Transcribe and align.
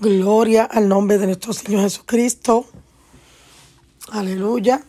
Gloria 0.00 0.62
al 0.62 0.88
nombre 0.88 1.18
de 1.18 1.26
nuestro 1.26 1.52
Señor 1.52 1.80
Jesucristo. 1.80 2.66
Aleluya. 4.12 4.84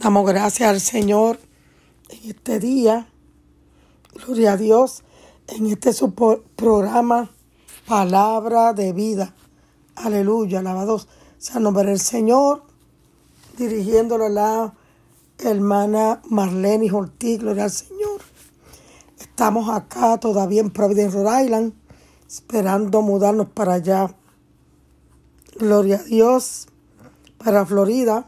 Damos 0.00 0.26
gracias 0.26 0.68
al 0.68 0.80
Señor 0.80 1.38
en 2.08 2.30
este 2.30 2.58
día. 2.58 3.06
Gloria 4.12 4.54
a 4.54 4.56
Dios. 4.56 5.04
En 5.46 5.66
este 5.66 5.92
su 5.92 6.14
programa 6.14 7.30
Palabra 7.86 8.72
de 8.72 8.92
Vida. 8.92 9.36
Aleluya. 9.94 10.58
Alabados 10.58 11.06
sea 11.38 11.60
nombre 11.60 11.84
del 11.84 12.00
Señor. 12.00 12.64
Dirigiéndolo 13.56 14.26
a 14.26 14.30
la 14.30 14.74
hermana 15.38 16.22
Marlene 16.28 16.90
Ortiz. 16.90 17.38
Gloria 17.38 17.64
al 17.64 17.70
Señor. 17.70 18.20
Estamos 19.16 19.68
acá 19.68 20.18
todavía 20.18 20.60
en 20.60 20.70
Providence, 20.70 21.16
Rhode 21.16 21.44
Island, 21.44 21.72
esperando 22.26 23.00
mudarnos 23.00 23.46
para 23.50 23.74
allá 23.74 24.16
Gloria 25.60 25.96
a 25.96 26.02
Dios 26.04 26.68
para 27.36 27.66
Florida. 27.66 28.26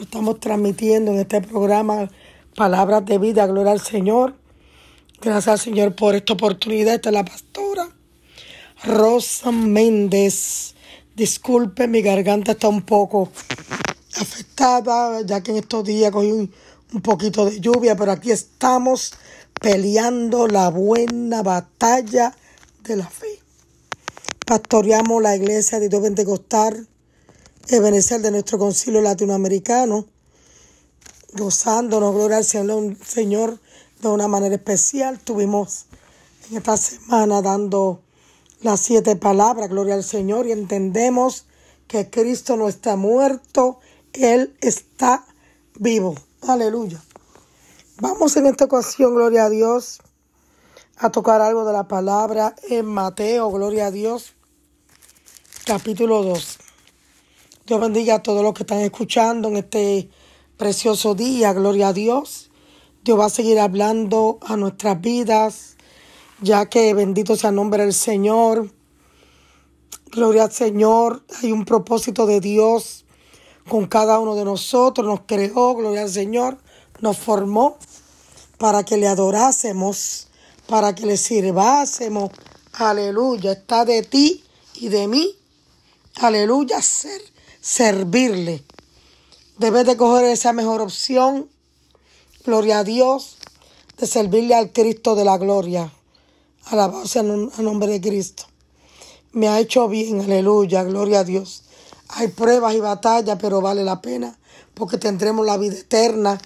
Estamos 0.00 0.38
transmitiendo 0.38 1.10
en 1.10 1.18
este 1.18 1.40
programa 1.40 2.08
palabras 2.54 3.04
de 3.04 3.18
vida. 3.18 3.48
Gloria 3.48 3.72
al 3.72 3.80
Señor. 3.80 4.36
Gracias 5.20 5.48
al 5.48 5.58
Señor 5.58 5.96
por 5.96 6.14
esta 6.14 6.34
oportunidad. 6.34 6.94
Esta 6.94 7.08
es 7.08 7.14
la 7.14 7.24
pastora 7.24 7.88
Rosa 8.84 9.50
Méndez. 9.50 10.76
Disculpe, 11.16 11.88
mi 11.88 12.00
garganta 12.00 12.52
está 12.52 12.68
un 12.68 12.82
poco 12.82 13.28
afectada, 14.16 15.22
ya 15.22 15.42
que 15.42 15.50
en 15.50 15.56
estos 15.56 15.82
días 15.82 16.12
cogí 16.12 16.30
un, 16.30 16.52
un 16.94 17.00
poquito 17.00 17.46
de 17.46 17.58
lluvia, 17.58 17.96
pero 17.96 18.12
aquí 18.12 18.30
estamos 18.30 19.14
peleando 19.60 20.46
la 20.46 20.68
buena 20.68 21.42
batalla 21.42 22.36
de 22.84 22.94
la 22.94 23.08
fe. 23.08 23.45
Pastoreamos 24.46 25.20
la 25.20 25.34
iglesia 25.34 25.80
de 25.80 25.88
Dios 25.88 26.02
Pentecostal, 26.02 26.86
Ebenezer 27.66 28.20
de 28.20 28.30
nuestro 28.30 28.58
concilio 28.58 29.00
latinoamericano, 29.00 30.06
gozándonos, 31.32 32.14
gloria 32.14 32.36
al 32.36 32.44
Señor, 32.44 33.58
de 34.00 34.06
una 34.08 34.28
manera 34.28 34.54
especial. 34.54 35.18
Tuvimos 35.18 35.86
en 36.48 36.58
esta 36.58 36.76
semana 36.76 37.42
dando 37.42 38.02
las 38.60 38.78
siete 38.78 39.16
palabras, 39.16 39.68
gloria 39.68 39.94
al 39.94 40.04
Señor, 40.04 40.46
y 40.46 40.52
entendemos 40.52 41.46
que 41.88 42.08
Cristo 42.08 42.56
no 42.56 42.68
está 42.68 42.94
muerto, 42.94 43.80
Él 44.12 44.56
está 44.60 45.26
vivo. 45.74 46.14
Aleluya. 46.42 47.02
Vamos 48.00 48.36
en 48.36 48.46
esta 48.46 48.66
ocasión, 48.66 49.12
gloria 49.12 49.46
a 49.46 49.50
Dios, 49.50 49.98
a 50.98 51.10
tocar 51.10 51.40
algo 51.40 51.64
de 51.64 51.72
la 51.72 51.88
palabra 51.88 52.54
en 52.68 52.86
Mateo, 52.86 53.50
gloria 53.50 53.86
a 53.86 53.90
Dios, 53.90 54.35
capítulo 55.66 56.22
2. 56.22 56.58
Dios 57.66 57.80
bendiga 57.80 58.14
a 58.14 58.22
todos 58.22 58.40
los 58.44 58.54
que 58.54 58.62
están 58.62 58.78
escuchando 58.78 59.48
en 59.48 59.56
este 59.56 60.08
precioso 60.56 61.16
día. 61.16 61.52
Gloria 61.54 61.88
a 61.88 61.92
Dios. 61.92 62.52
Dios 63.02 63.18
va 63.18 63.24
a 63.24 63.30
seguir 63.30 63.58
hablando 63.58 64.38
a 64.42 64.56
nuestras 64.56 65.00
vidas, 65.00 65.76
ya 66.40 66.66
que 66.66 66.94
bendito 66.94 67.34
sea 67.34 67.50
el 67.50 67.56
nombre 67.56 67.82
del 67.82 67.94
Señor. 67.94 68.70
Gloria 70.12 70.44
al 70.44 70.52
Señor. 70.52 71.24
Hay 71.42 71.50
un 71.50 71.64
propósito 71.64 72.26
de 72.26 72.40
Dios 72.40 73.04
con 73.68 73.86
cada 73.86 74.20
uno 74.20 74.36
de 74.36 74.44
nosotros. 74.44 75.04
Nos 75.04 75.22
creó, 75.26 75.74
gloria 75.74 76.02
al 76.02 76.10
Señor. 76.10 76.58
Nos 77.00 77.18
formó 77.18 77.76
para 78.58 78.84
que 78.84 78.98
le 78.98 79.08
adorásemos, 79.08 80.28
para 80.68 80.94
que 80.94 81.06
le 81.06 81.16
sirvásemos. 81.16 82.30
Aleluya. 82.72 83.50
Está 83.50 83.84
de 83.84 84.04
ti 84.04 84.44
y 84.76 84.90
de 84.90 85.08
mí 85.08 85.34
aleluya, 86.16 86.82
ser, 86.82 87.20
servirle. 87.60 88.64
Debes 89.58 89.86
de 89.86 89.96
coger 89.96 90.26
esa 90.26 90.52
mejor 90.52 90.80
opción, 90.80 91.48
gloria 92.44 92.80
a 92.80 92.84
Dios, 92.84 93.38
de 93.98 94.06
servirle 94.06 94.54
al 94.54 94.72
Cristo 94.72 95.14
de 95.14 95.24
la 95.24 95.38
gloria. 95.38 95.92
Alabado 96.66 97.06
sea 97.06 97.22
el 97.22 97.50
nombre 97.58 97.92
de 97.92 98.00
Cristo. 98.00 98.44
Me 99.32 99.48
ha 99.48 99.60
hecho 99.60 99.88
bien, 99.88 100.20
aleluya, 100.20 100.82
gloria 100.82 101.20
a 101.20 101.24
Dios. 101.24 101.62
Hay 102.08 102.28
pruebas 102.28 102.74
y 102.74 102.80
batallas, 102.80 103.38
pero 103.40 103.60
vale 103.60 103.84
la 103.84 104.00
pena, 104.00 104.38
porque 104.74 104.98
tendremos 104.98 105.44
la 105.44 105.56
vida 105.56 105.76
eterna. 105.76 106.40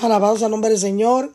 Alabado 0.00 0.36
sea 0.36 0.46
el 0.46 0.52
nombre 0.52 0.70
del 0.70 0.80
Señor. 0.80 1.32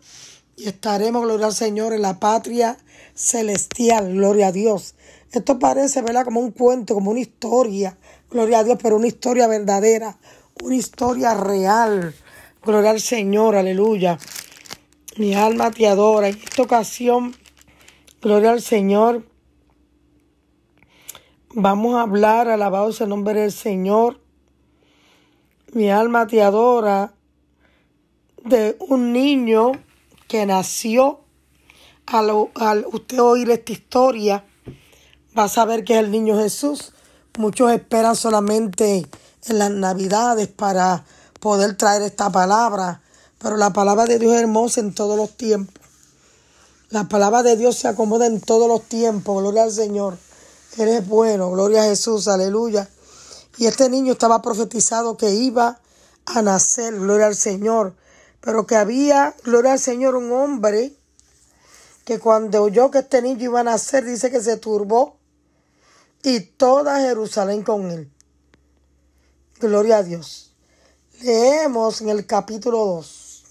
Y 0.58 0.68
estaremos, 0.68 1.24
gloria 1.24 1.48
al 1.48 1.54
Señor, 1.56 1.94
en 1.94 2.02
la 2.02 2.20
patria 2.20 2.78
celestial, 3.14 4.14
gloria 4.14 4.48
a 4.48 4.52
Dios. 4.52 4.95
Esto 5.36 5.60
parece, 5.60 6.02
¿verdad? 6.02 6.24
Como 6.24 6.40
un 6.40 6.52
cuento, 6.52 6.94
como 6.94 7.12
una 7.12 7.20
historia, 7.20 7.98
gloria 8.32 8.60
a 8.60 8.64
Dios, 8.64 8.80
pero 8.82 8.96
una 8.96 9.08
historia 9.08 9.48
verdadera, 9.48 10.18
una 10.64 10.76
historia 10.76 11.34
real. 11.34 12.16
Gloria 12.64 12.92
al 12.92 13.02
Señor, 13.02 13.58
aleluya. 13.58 14.18
Mi 15.18 15.36
alma 15.36 15.72
te 15.72 15.90
adora. 15.90 16.30
En 16.30 16.38
esta 16.38 16.62
ocasión, 16.62 17.36
gloria 18.22 18.52
al 18.52 18.62
Señor. 18.62 19.26
Vamos 21.54 21.96
a 21.96 22.04
hablar, 22.04 22.48
alabado 22.48 22.94
sea 22.94 23.04
el 23.04 23.10
nombre 23.10 23.42
del 23.42 23.52
Señor. 23.52 24.22
Mi 25.74 25.92
alma 25.92 26.28
te 26.28 26.42
adora 26.42 27.14
de 28.42 28.78
un 28.80 29.12
niño 29.12 29.74
que 30.30 30.46
nació 30.46 31.26
al, 32.06 32.32
al 32.56 32.86
usted 32.90 33.20
oír 33.20 33.50
esta 33.50 33.74
historia 33.74 34.46
va 35.38 35.46
a 35.46 35.50
saber 35.50 35.84
que 35.84 35.94
es 35.94 36.00
el 36.00 36.12
niño 36.12 36.38
Jesús. 36.38 36.94
Muchos 37.38 37.72
esperan 37.72 38.16
solamente 38.16 39.08
en 39.48 39.60
las 39.60 39.72
navidades 39.72 40.48
para 40.48 41.04
poder 41.40 41.76
traer 41.76 42.02
esta 42.02 42.30
palabra, 42.30 43.02
pero 43.40 43.58
la 43.58 43.72
palabra 43.74 44.06
de 44.06 44.18
Dios 44.18 44.34
es 44.34 44.42
hermosa 44.42 44.80
en 44.80 44.94
todos 44.94 45.18
los 45.18 45.36
tiempos. 45.36 45.76
La 46.90 47.10
palabra 47.10 47.44
de 47.44 47.58
Dios 47.58 47.76
se 47.76 47.88
acomoda 47.88 48.26
en 48.26 48.40
todos 48.40 48.68
los 48.68 48.84
tiempos, 48.84 49.42
gloria 49.42 49.64
al 49.64 49.72
Señor. 49.72 50.18
Eres 50.78 51.08
bueno, 51.08 51.52
gloria 51.52 51.84
a 51.84 51.86
Jesús, 51.86 52.28
aleluya. 52.28 52.88
Y 53.58 53.66
este 53.66 53.90
niño 53.90 54.14
estaba 54.14 54.42
profetizado 54.42 55.18
que 55.18 55.34
iba 55.34 55.80
a 56.26 56.42
nacer, 56.42 56.98
gloria 56.98 57.28
al 57.28 57.36
Señor, 57.36 57.96
pero 58.42 58.66
que 58.66 58.76
había, 58.76 59.36
gloria 59.44 59.74
al 59.74 59.80
Señor, 59.80 60.16
un 60.16 60.32
hombre 60.32 60.94
que 62.06 62.20
cuando 62.20 62.64
oyó 62.64 62.92
que 62.92 63.00
este 63.00 63.22
niño 63.22 63.44
iba 63.46 63.60
a 63.62 63.64
nacer, 63.64 64.06
dice 64.06 64.30
que 64.32 64.42
se 64.42 64.58
turbó 64.58 65.15
y 66.26 66.40
toda 66.40 67.02
Jerusalén 67.02 67.62
con 67.62 67.92
él. 67.92 68.12
Gloria 69.60 69.98
a 69.98 70.04
Dios. 70.04 70.52
Leemos 71.22 72.02
en 72.02 72.10
el 72.10 72.26
capítulo 72.26 72.84
2. 72.84 73.44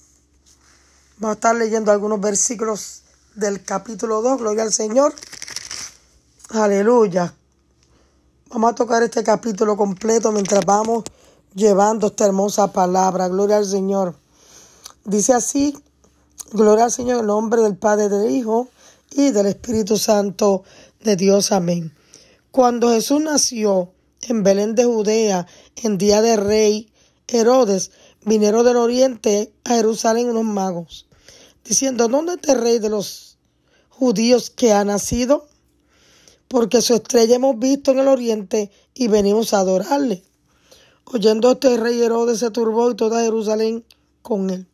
Vamos 1.19 1.31
a 1.31 1.35
estar 1.35 1.55
leyendo 1.55 1.93
algunos 1.93 2.21
versículos 2.21 3.03
del 3.37 3.65
capítulo 3.65 4.23
2. 4.23 4.41
Gloria 4.41 4.65
al 4.65 4.73
Señor. 4.73 5.15
Aleluya. 6.51 7.33
Vamos 8.51 8.73
a 8.73 8.75
tocar 8.75 9.05
este 9.05 9.23
capítulo 9.23 9.77
completo 9.77 10.33
mientras 10.33 10.67
vamos 10.67 11.05
llevando 11.55 12.09
esta 12.09 12.27
hermosa 12.27 12.73
palabra. 12.73 13.29
Gloria 13.29 13.59
al 13.59 13.67
Señor. 13.67 14.17
Dice 15.05 15.33
así, 15.33 15.79
gloria 16.51 16.87
al 16.87 16.93
Señor 16.93 17.21
en 17.21 17.27
nombre 17.27 17.63
del 17.63 17.77
Padre, 17.77 18.09
del 18.09 18.33
Hijo 18.33 18.69
y 19.13 19.31
del 19.31 19.47
Espíritu 19.47 19.97
Santo 19.97 20.65
de 21.05 21.15
Dios. 21.15 21.53
Amén. 21.53 21.95
Cuando 22.55 22.91
Jesús 22.91 23.21
nació 23.21 23.91
en 24.23 24.45
Belén 24.45 24.77
de 24.77 24.85
Judea, 24.85 25.45
en 25.83 25.99
día 25.99 26.23
de 26.23 26.37
rey 26.37 26.89
Herodes, 27.27 27.91
vinieron 28.25 28.65
del 28.65 28.77
oriente 28.77 29.53
a 29.65 29.71
Jerusalén 29.71 30.31
unos 30.31 30.45
magos, 30.45 31.09
diciendo, 31.65 32.07
¿dónde 32.07 32.35
está 32.35 32.53
el 32.53 32.61
rey 32.61 32.79
de 32.79 32.91
los 32.91 33.39
judíos 33.89 34.51
que 34.51 34.73
ha 34.73 34.85
nacido? 34.85 35.49
Porque 36.47 36.81
su 36.81 36.95
estrella 36.95 37.35
hemos 37.35 37.59
visto 37.59 37.91
en 37.91 37.99
el 37.99 38.07
oriente 38.07 38.71
y 38.95 39.09
venimos 39.09 39.53
a 39.53 39.59
adorarle. 39.59 40.23
Oyendo 41.07 41.51
este 41.51 41.77
rey 41.77 42.01
Herodes 42.01 42.39
se 42.39 42.53
turbó 42.53 42.89
y 42.89 42.95
toda 42.95 43.25
Jerusalén 43.25 43.85
con 44.23 44.51
él. 44.51 44.69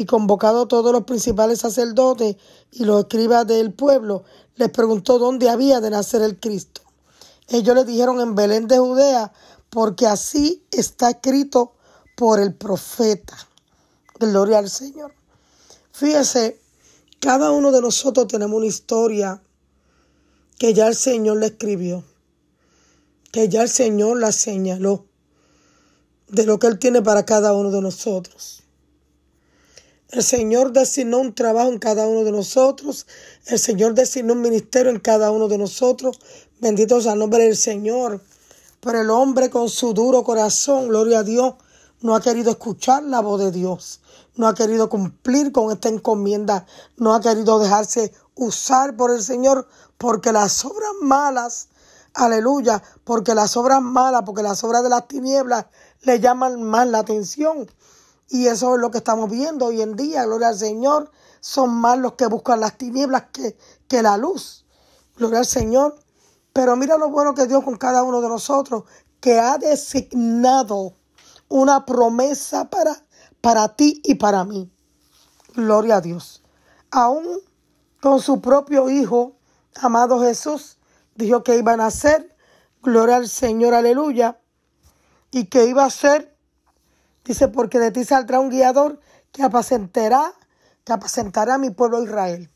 Y 0.00 0.06
convocado 0.06 0.66
todos 0.66 0.94
los 0.94 1.04
principales 1.04 1.58
sacerdotes 1.58 2.36
y 2.72 2.86
los 2.86 3.00
escribas 3.00 3.46
del 3.46 3.74
pueblo, 3.74 4.24
les 4.56 4.70
preguntó 4.70 5.18
dónde 5.18 5.50
había 5.50 5.82
de 5.82 5.90
nacer 5.90 6.22
el 6.22 6.40
Cristo. 6.40 6.80
Ellos 7.48 7.74
le 7.74 7.84
dijeron 7.84 8.18
en 8.18 8.34
Belén 8.34 8.66
de 8.66 8.78
Judea, 8.78 9.30
porque 9.68 10.06
así 10.06 10.64
está 10.70 11.10
escrito 11.10 11.74
por 12.16 12.40
el 12.40 12.54
profeta. 12.54 13.36
Gloria 14.18 14.60
al 14.60 14.70
Señor. 14.70 15.12
Fíjese, 15.92 16.58
cada 17.20 17.50
uno 17.50 17.70
de 17.70 17.82
nosotros 17.82 18.26
tenemos 18.26 18.56
una 18.56 18.68
historia 18.68 19.42
que 20.56 20.72
ya 20.72 20.86
el 20.86 20.94
Señor 20.94 21.36
le 21.36 21.48
escribió, 21.48 22.04
que 23.32 23.50
ya 23.50 23.60
el 23.60 23.68
Señor 23.68 24.18
la 24.18 24.32
señaló 24.32 25.04
de 26.28 26.46
lo 26.46 26.58
que 26.58 26.68
Él 26.68 26.78
tiene 26.78 27.02
para 27.02 27.26
cada 27.26 27.52
uno 27.52 27.70
de 27.70 27.82
nosotros. 27.82 28.62
El 30.12 30.24
Señor 30.24 30.72
designó 30.72 31.18
un 31.18 31.36
trabajo 31.36 31.68
en 31.68 31.78
cada 31.78 32.08
uno 32.08 32.24
de 32.24 32.32
nosotros. 32.32 33.06
El 33.46 33.60
Señor 33.60 33.94
designó 33.94 34.32
un 34.32 34.40
ministerio 34.40 34.90
en 34.90 34.98
cada 34.98 35.30
uno 35.30 35.46
de 35.46 35.56
nosotros. 35.56 36.18
Bendito 36.58 37.00
sea 37.00 37.12
el 37.12 37.20
nombre 37.20 37.44
del 37.44 37.56
Señor. 37.56 38.20
Pero 38.80 39.02
el 39.02 39.10
hombre 39.10 39.50
con 39.50 39.68
su 39.68 39.94
duro 39.94 40.24
corazón, 40.24 40.88
gloria 40.88 41.20
a 41.20 41.22
Dios, 41.22 41.54
no 42.00 42.16
ha 42.16 42.20
querido 42.20 42.50
escuchar 42.50 43.04
la 43.04 43.20
voz 43.20 43.38
de 43.38 43.52
Dios. 43.52 44.00
No 44.34 44.48
ha 44.48 44.54
querido 44.54 44.88
cumplir 44.88 45.52
con 45.52 45.70
esta 45.70 45.88
encomienda. 45.88 46.66
No 46.96 47.14
ha 47.14 47.20
querido 47.20 47.60
dejarse 47.60 48.12
usar 48.34 48.96
por 48.96 49.12
el 49.12 49.22
Señor 49.22 49.68
porque 49.96 50.32
las 50.32 50.64
obras 50.64 50.90
malas, 51.02 51.68
aleluya, 52.14 52.82
porque 53.04 53.36
las 53.36 53.56
obras 53.56 53.80
malas, 53.80 54.22
porque 54.26 54.42
las 54.42 54.64
obras 54.64 54.82
de 54.82 54.88
las 54.88 55.06
tinieblas 55.06 55.66
le 56.02 56.18
llaman 56.18 56.60
más 56.64 56.88
la 56.88 56.98
atención. 56.98 57.70
Y 58.32 58.46
eso 58.46 58.76
es 58.76 58.80
lo 58.80 58.92
que 58.92 58.98
estamos 58.98 59.28
viendo 59.28 59.66
hoy 59.66 59.82
en 59.82 59.96
día, 59.96 60.24
gloria 60.24 60.48
al 60.48 60.56
Señor. 60.56 61.10
Son 61.40 61.74
más 61.74 61.98
los 61.98 62.12
que 62.12 62.26
buscan 62.26 62.60
las 62.60 62.78
tinieblas 62.78 63.24
que, 63.32 63.58
que 63.88 64.02
la 64.02 64.16
luz. 64.16 64.64
Gloria 65.16 65.40
al 65.40 65.46
Señor. 65.46 65.98
Pero 66.52 66.76
mira 66.76 66.96
lo 66.96 67.10
bueno 67.10 67.34
que 67.34 67.48
Dios 67.48 67.64
con 67.64 67.76
cada 67.76 68.04
uno 68.04 68.20
de 68.20 68.28
nosotros, 68.28 68.84
que 69.18 69.40
ha 69.40 69.58
designado 69.58 70.94
una 71.48 71.84
promesa 71.84 72.70
para, 72.70 73.04
para 73.40 73.74
ti 73.74 74.00
y 74.04 74.14
para 74.14 74.44
mí. 74.44 74.70
Gloria 75.54 75.96
a 75.96 76.00
Dios. 76.00 76.44
Aún 76.92 77.26
con 78.00 78.20
su 78.20 78.40
propio 78.40 78.88
Hijo, 78.90 79.36
amado 79.74 80.20
Jesús, 80.20 80.78
dijo 81.16 81.42
que 81.42 81.58
iba 81.58 81.72
a 81.72 81.76
nacer. 81.76 82.36
Gloria 82.80 83.16
al 83.16 83.28
Señor, 83.28 83.74
aleluya. 83.74 84.40
Y 85.32 85.46
que 85.46 85.66
iba 85.66 85.84
a 85.84 85.90
ser 85.90 86.38
Dice, 87.24 87.48
porque 87.48 87.78
de 87.78 87.90
ti 87.90 88.04
saldrá 88.04 88.40
un 88.40 88.50
guiador 88.50 88.98
que 89.32 89.42
apacentará, 89.42 90.32
que 90.84 90.92
apacentará 90.92 91.54
a 91.54 91.58
mi 91.58 91.70
pueblo 91.70 92.02
Israel. 92.02 92.50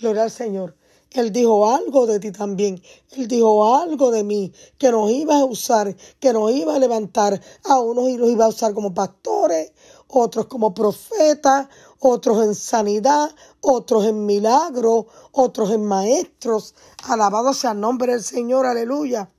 Gloria 0.00 0.22
al 0.22 0.30
Señor. 0.30 0.76
Él 1.10 1.30
dijo 1.30 1.68
algo 1.68 2.06
de 2.06 2.18
ti 2.20 2.32
también. 2.32 2.82
Él 3.10 3.28
dijo 3.28 3.76
algo 3.76 4.10
de 4.10 4.24
mí, 4.24 4.52
que 4.78 4.90
nos 4.90 5.10
iba 5.10 5.36
a 5.36 5.44
usar, 5.44 5.94
que 6.18 6.32
nos 6.32 6.50
iba 6.52 6.74
a 6.74 6.78
levantar. 6.78 7.40
A 7.64 7.80
unos 7.80 8.08
y 8.08 8.16
los 8.16 8.30
iba 8.30 8.46
a 8.46 8.48
usar 8.48 8.72
como 8.72 8.94
pastores, 8.94 9.72
otros 10.08 10.46
como 10.46 10.72
profetas, 10.72 11.68
otros 11.98 12.44
en 12.44 12.54
sanidad, 12.54 13.30
otros 13.60 14.06
en 14.06 14.24
milagros, 14.24 15.06
otros 15.32 15.70
en 15.70 15.84
maestros. 15.84 16.74
Alabado 17.04 17.52
sea 17.52 17.72
el 17.72 17.80
nombre 17.80 18.12
del 18.12 18.22
Señor, 18.22 18.64
aleluya. 18.64 19.30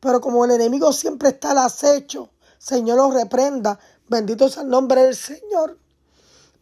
Pero 0.00 0.20
como 0.20 0.44
el 0.44 0.50
enemigo 0.50 0.92
siempre 0.92 1.30
está 1.30 1.52
al 1.52 1.58
acecho, 1.58 2.30
Señor 2.60 2.98
los 2.98 3.14
reprenda. 3.14 3.80
Bendito 4.06 4.50
sea 4.50 4.62
el 4.62 4.68
nombre 4.68 5.02
del 5.02 5.16
Señor. 5.16 5.78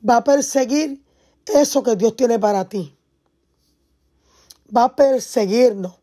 Va 0.09 0.19
a 0.19 0.25
perseguir 0.25 1.05
eso 1.45 1.83
que 1.83 1.97
Dios 1.97 2.15
tiene 2.15 2.39
para 2.39 2.69
ti. 2.69 2.97
Va 4.75 4.85
a 4.85 4.97
perseguirnos. 4.97 5.99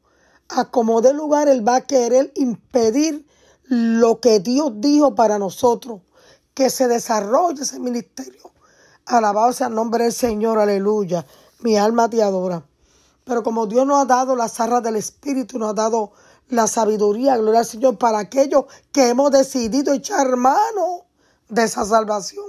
A 0.49 0.69
como 0.69 1.01
de 1.01 1.13
lugar, 1.13 1.47
Él 1.47 1.67
va 1.67 1.77
a 1.77 1.81
querer 1.81 2.31
impedir 2.35 3.25
lo 3.63 4.19
que 4.19 4.41
Dios 4.41 4.73
dijo 4.75 5.15
para 5.15 5.39
nosotros. 5.39 6.01
Que 6.53 6.69
se 6.69 6.89
desarrolle 6.89 7.63
ese 7.63 7.79
ministerio. 7.79 8.51
Alabado 9.05 9.53
sea 9.53 9.67
el 9.67 9.75
nombre 9.75 10.03
del 10.03 10.13
Señor. 10.13 10.59
Aleluya. 10.59 11.25
Mi 11.61 11.77
alma 11.77 12.09
te 12.09 12.21
adora. 12.21 12.65
Pero 13.23 13.43
como 13.43 13.65
Dios 13.65 13.87
nos 13.87 14.01
ha 14.01 14.05
dado 14.05 14.35
las 14.35 14.59
arras 14.59 14.83
del 14.83 14.97
Espíritu, 14.97 15.57
nos 15.57 15.69
ha 15.69 15.73
dado 15.73 16.11
la 16.49 16.67
sabiduría, 16.67 17.37
gloria 17.37 17.61
al 17.61 17.65
Señor, 17.65 17.97
para 17.97 18.19
aquellos 18.19 18.65
que 18.91 19.09
hemos 19.09 19.31
decidido 19.31 19.93
echar 19.93 20.35
mano 20.35 21.05
de 21.49 21.63
esa 21.63 21.85
salvación, 21.85 22.45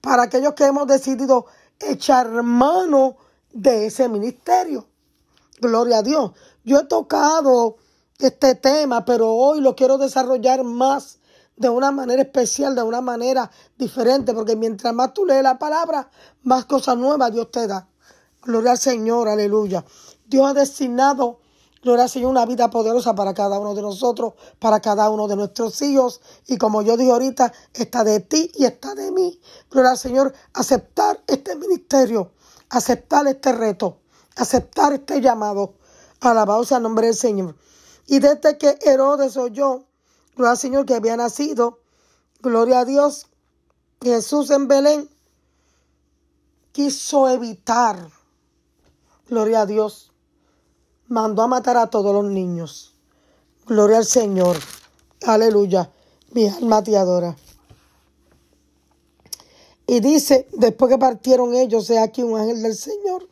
para 0.00 0.24
aquellos 0.24 0.54
que 0.54 0.64
hemos 0.64 0.86
decidido 0.86 1.46
echar 1.80 2.30
mano 2.42 3.16
de 3.52 3.86
ese 3.86 4.08
ministerio. 4.08 4.86
Gloria 5.60 5.98
a 5.98 6.02
Dios. 6.02 6.32
Yo 6.64 6.80
he 6.80 6.84
tocado 6.84 7.76
este 8.18 8.54
tema, 8.54 9.04
pero 9.04 9.32
hoy 9.32 9.60
lo 9.60 9.74
quiero 9.74 9.98
desarrollar 9.98 10.64
más 10.64 11.18
de 11.56 11.68
una 11.68 11.90
manera 11.90 12.22
especial, 12.22 12.74
de 12.74 12.82
una 12.82 13.00
manera 13.00 13.50
diferente, 13.78 14.34
porque 14.34 14.56
mientras 14.56 14.92
más 14.94 15.14
tú 15.14 15.24
lees 15.24 15.42
la 15.42 15.58
palabra, 15.58 16.10
más 16.42 16.64
cosas 16.64 16.96
nuevas 16.96 17.32
Dios 17.32 17.50
te 17.50 17.66
da. 17.66 17.88
Gloria 18.42 18.72
al 18.72 18.78
Señor, 18.78 19.28
aleluya. 19.28 19.84
Dios 20.26 20.46
ha 20.48 20.54
destinado 20.54 21.40
Gloria 21.84 22.04
al 22.04 22.10
Señor, 22.10 22.30
una 22.30 22.46
vida 22.46 22.70
poderosa 22.70 23.14
para 23.14 23.34
cada 23.34 23.58
uno 23.58 23.74
de 23.74 23.82
nosotros, 23.82 24.32
para 24.58 24.80
cada 24.80 25.10
uno 25.10 25.28
de 25.28 25.36
nuestros 25.36 25.82
hijos. 25.82 26.22
Y 26.46 26.56
como 26.56 26.80
yo 26.80 26.96
dije 26.96 27.10
ahorita, 27.10 27.52
está 27.74 28.04
de 28.04 28.20
ti 28.20 28.50
y 28.54 28.64
está 28.64 28.94
de 28.94 29.10
mí. 29.10 29.38
Gloria 29.70 29.90
al 29.90 29.98
Señor, 29.98 30.32
aceptar 30.54 31.22
este 31.26 31.56
ministerio, 31.56 32.32
aceptar 32.70 33.26
este 33.26 33.52
reto, 33.52 33.98
aceptar 34.34 34.94
este 34.94 35.20
llamado. 35.20 35.74
Alabado 36.20 36.64
sea 36.64 36.78
el 36.78 36.84
nombre 36.84 37.08
del 37.08 37.16
Señor. 37.16 37.54
Y 38.06 38.18
desde 38.18 38.56
que 38.56 38.78
Herodes 38.80 39.36
oyó, 39.36 39.84
gloria 40.36 40.52
al 40.52 40.58
Señor, 40.58 40.86
que 40.86 40.94
había 40.94 41.18
nacido, 41.18 41.80
gloria 42.40 42.78
a 42.78 42.84
Dios, 42.86 43.26
Jesús 44.00 44.50
en 44.50 44.68
Belén, 44.68 45.10
quiso 46.72 47.28
evitar, 47.28 48.08
gloria 49.28 49.60
a 49.60 49.66
Dios, 49.66 50.13
mandó 51.08 51.42
a 51.42 51.46
matar 51.46 51.76
a 51.76 51.88
todos 51.88 52.14
los 52.14 52.24
niños. 52.24 52.94
Gloria 53.66 53.98
al 53.98 54.04
Señor. 54.04 54.56
Aleluya. 55.26 55.90
Mi 56.32 56.48
alma 56.48 56.82
te 56.82 56.96
adora. 56.96 57.36
Y 59.86 60.00
dice, 60.00 60.48
después 60.52 60.90
que 60.90 60.98
partieron 60.98 61.54
ellos, 61.54 61.88
he 61.90 61.98
aquí 61.98 62.22
un 62.22 62.38
ángel 62.38 62.62
del 62.62 62.74
Señor, 62.74 63.28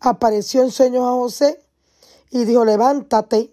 apareció 0.00 0.62
en 0.62 0.70
sueños 0.70 1.04
a 1.04 1.12
José 1.12 1.60
y 2.30 2.44
dijo, 2.44 2.64
levántate. 2.64 3.52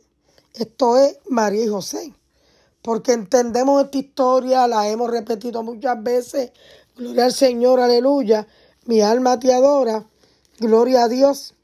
Esto 0.54 0.98
es 0.98 1.18
María 1.30 1.64
y 1.64 1.68
José. 1.68 2.14
Porque 2.82 3.14
entendemos 3.14 3.86
esta 3.86 3.98
historia, 3.98 4.68
la 4.68 4.88
hemos 4.90 5.10
repetido 5.10 5.64
muchas 5.64 6.02
veces. 6.04 6.52
Gloria 6.96 7.26
al 7.26 7.34
Señor, 7.34 7.80
aleluya. 7.80 8.46
Mi 8.86 9.02
alma 9.02 9.40
te 9.40 9.54
adora. 9.54 10.06
Gloria 10.60 11.04
a 11.04 11.08
Dios. 11.08 11.56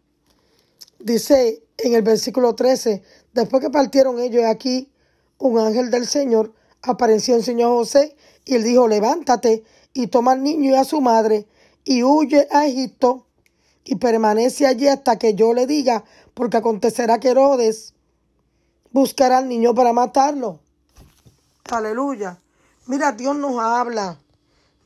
Dice 0.98 1.64
en 1.84 1.94
el 1.94 2.02
versículo 2.02 2.56
13, 2.56 3.04
después 3.34 3.62
que 3.64 3.70
partieron 3.70 4.20
ellos, 4.20 4.44
aquí 4.46 4.92
un 5.38 5.60
ángel 5.60 5.90
del 5.92 6.08
Señor 6.08 6.54
apareció 6.82 7.36
en 7.36 7.44
Señor 7.44 7.70
José 7.70 8.16
y 8.46 8.56
él 8.56 8.64
dijo, 8.64 8.88
levántate 8.88 9.64
y 9.94 10.08
toma 10.08 10.34
al 10.34 10.44
niño 10.44 10.72
y 10.72 10.76
a 10.76 10.84
su 10.84 11.02
madre 11.02 11.48
y 11.84 12.04
huye 12.04 12.48
a 12.52 12.68
Egipto 12.68 13.26
y 13.84 13.96
permanece 13.96 14.68
allí 14.68 14.88
hasta 14.88 15.18
que 15.18 15.34
yo 15.34 15.54
le 15.54 15.66
diga, 15.66 16.04
porque 16.34 16.58
acontecerá 16.58 17.20
que 17.20 17.30
Herodes 17.30 17.94
buscará 18.92 19.40
al 19.40 19.48
niño 19.48 19.74
para 19.74 19.94
matarlo. 19.94 20.60
Aleluya. 21.72 22.40
Mira, 22.88 23.12
Dios 23.12 23.36
nos 23.36 23.60
habla, 23.60 24.20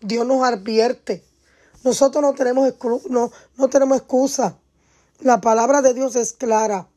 Dios 0.01 0.25
nos 0.25 0.43
advierte. 0.43 1.23
Nosotros 1.83 2.21
no 2.21 2.33
tenemos, 2.33 2.73
no, 3.09 3.31
no 3.57 3.69
tenemos 3.69 3.97
excusa. 3.97 4.57
La 5.23 5.39
palabra 5.39 5.81
de 5.81 5.93
Dios 5.93 6.17
es 6.17 6.33
clara. 6.33 6.89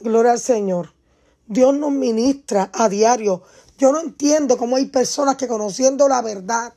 Gloria 0.00 0.32
al 0.32 0.38
Señor. 0.38 0.92
Dios 1.46 1.74
nos 1.74 1.92
ministra 1.92 2.70
a 2.74 2.90
diario. 2.90 3.42
Yo 3.78 3.90
no 3.90 4.00
entiendo 4.00 4.58
cómo 4.58 4.76
hay 4.76 4.84
personas 4.84 5.36
que 5.36 5.48
conociendo 5.48 6.08
la 6.08 6.20
verdad, 6.20 6.74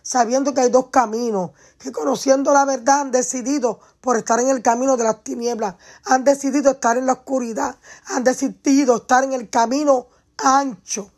sabiendo 0.00 0.54
que 0.54 0.60
hay 0.60 0.70
dos 0.70 0.90
caminos, 0.90 1.50
que 1.80 1.90
conociendo 1.90 2.52
la 2.52 2.64
verdad 2.64 3.00
han 3.00 3.10
decidido 3.10 3.80
por 4.00 4.16
estar 4.16 4.38
en 4.38 4.48
el 4.48 4.62
camino 4.62 4.96
de 4.96 5.02
las 5.02 5.24
tinieblas, 5.24 5.74
han 6.04 6.22
decidido 6.22 6.70
estar 6.70 6.96
en 6.96 7.06
la 7.06 7.14
oscuridad, 7.14 7.74
han 8.04 8.22
decidido 8.22 8.98
estar 8.98 9.24
en 9.24 9.32
el 9.32 9.50
camino 9.50 10.06
ancho. 10.36 11.10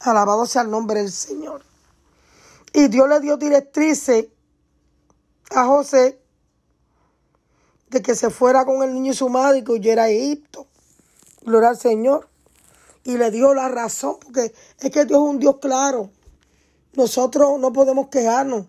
Alabado 0.00 0.46
sea 0.46 0.62
el 0.62 0.70
nombre 0.70 1.00
del 1.02 1.12
Señor. 1.12 1.62
Y 2.72 2.88
Dios 2.88 3.06
le 3.06 3.20
dio 3.20 3.36
directrices 3.36 4.28
a 5.50 5.66
José 5.66 6.19
de 7.90 8.02
que 8.02 8.14
se 8.14 8.30
fuera 8.30 8.64
con 8.64 8.82
el 8.82 8.94
niño 8.94 9.12
y 9.12 9.16
su 9.16 9.28
madre 9.28 9.58
y 9.58 9.64
que 9.64 9.72
huyera 9.72 10.04
a 10.04 10.08
Egipto. 10.08 10.66
Gloria 11.42 11.70
al 11.70 11.78
Señor. 11.78 12.28
Y 13.02 13.16
le 13.16 13.30
dio 13.30 13.54
la 13.54 13.68
razón, 13.68 14.16
porque 14.22 14.52
es 14.78 14.90
que 14.90 15.04
Dios 15.04 15.20
es 15.20 15.28
un 15.28 15.38
Dios 15.38 15.56
claro. 15.60 16.10
Nosotros 16.94 17.58
no 17.58 17.72
podemos 17.72 18.08
quejarnos. 18.08 18.66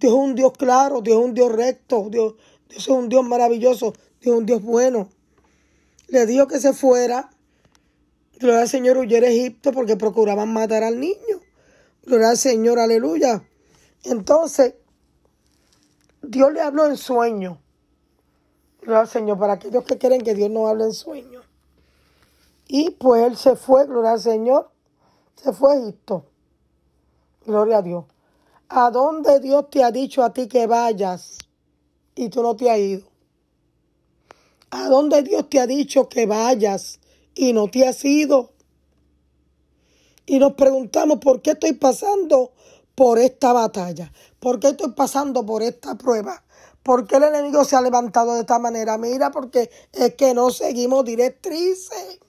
Dios 0.00 0.12
es 0.12 0.18
un 0.18 0.34
Dios 0.34 0.52
claro, 0.58 1.00
Dios 1.00 1.18
es 1.18 1.24
un 1.24 1.34
Dios 1.34 1.52
recto, 1.52 2.08
Dios, 2.10 2.34
Dios 2.68 2.82
es 2.82 2.88
un 2.88 3.08
Dios 3.08 3.24
maravilloso, 3.24 3.92
Dios 4.20 4.34
es 4.34 4.38
un 4.38 4.46
Dios 4.46 4.62
bueno. 4.62 5.08
Le 6.08 6.26
dijo 6.26 6.46
que 6.46 6.58
se 6.58 6.72
fuera. 6.72 7.30
Gloria 8.38 8.62
al 8.62 8.68
Señor, 8.68 8.98
huyera 8.98 9.28
a 9.28 9.30
Egipto 9.30 9.72
porque 9.72 9.96
procuraban 9.96 10.52
matar 10.52 10.82
al 10.82 10.98
niño. 10.98 11.40
Gloria 12.04 12.30
al 12.30 12.36
Señor, 12.36 12.78
aleluya. 12.78 13.42
Entonces, 14.04 14.74
Dios 16.22 16.52
le 16.52 16.60
habló 16.60 16.86
en 16.86 16.96
sueño. 16.96 17.60
Gloria 18.86 19.00
al 19.00 19.08
Señor, 19.08 19.36
para 19.36 19.54
aquellos 19.54 19.82
que 19.82 19.98
quieren 19.98 20.20
que 20.20 20.32
Dios 20.32 20.48
no 20.48 20.68
hable 20.68 20.84
en 20.84 20.92
sueños. 20.92 21.44
Y 22.68 22.90
pues 22.90 23.24
él 23.24 23.36
se 23.36 23.56
fue, 23.56 23.84
gloria 23.84 24.12
al 24.12 24.20
Señor, 24.20 24.70
se 25.34 25.52
fue 25.52 25.72
a 25.72 25.80
Egipto. 25.80 26.26
Gloria 27.44 27.78
a 27.78 27.82
Dios. 27.82 28.04
¿A 28.68 28.92
dónde 28.92 29.40
Dios 29.40 29.70
te 29.70 29.82
ha 29.82 29.90
dicho 29.90 30.22
a 30.22 30.32
ti 30.32 30.46
que 30.46 30.68
vayas 30.68 31.36
y 32.14 32.28
tú 32.28 32.42
no 32.42 32.54
te 32.54 32.70
has 32.70 32.78
ido? 32.78 33.08
¿A 34.70 34.88
dónde 34.88 35.24
Dios 35.24 35.50
te 35.50 35.58
ha 35.58 35.66
dicho 35.66 36.08
que 36.08 36.26
vayas 36.26 37.00
y 37.34 37.52
no 37.52 37.66
te 37.66 37.88
has 37.88 38.04
ido? 38.04 38.52
Y 40.26 40.38
nos 40.38 40.52
preguntamos, 40.52 41.18
¿por 41.18 41.42
qué 41.42 41.52
estoy 41.52 41.72
pasando 41.72 42.52
por 42.94 43.18
esta 43.18 43.52
batalla? 43.52 44.12
¿Por 44.38 44.60
qué 44.60 44.68
estoy 44.68 44.92
pasando 44.92 45.44
por 45.44 45.64
esta 45.64 45.96
prueba? 45.96 46.44
¿Por 46.86 47.04
qué 47.04 47.16
el 47.16 47.24
enemigo 47.24 47.64
se 47.64 47.74
ha 47.74 47.80
levantado 47.80 48.34
de 48.34 48.42
esta 48.42 48.60
manera? 48.60 48.96
Mira, 48.96 49.32
porque 49.32 49.68
es 49.90 50.14
que 50.14 50.32
no 50.34 50.50
seguimos 50.50 51.04
directrices. 51.04 52.20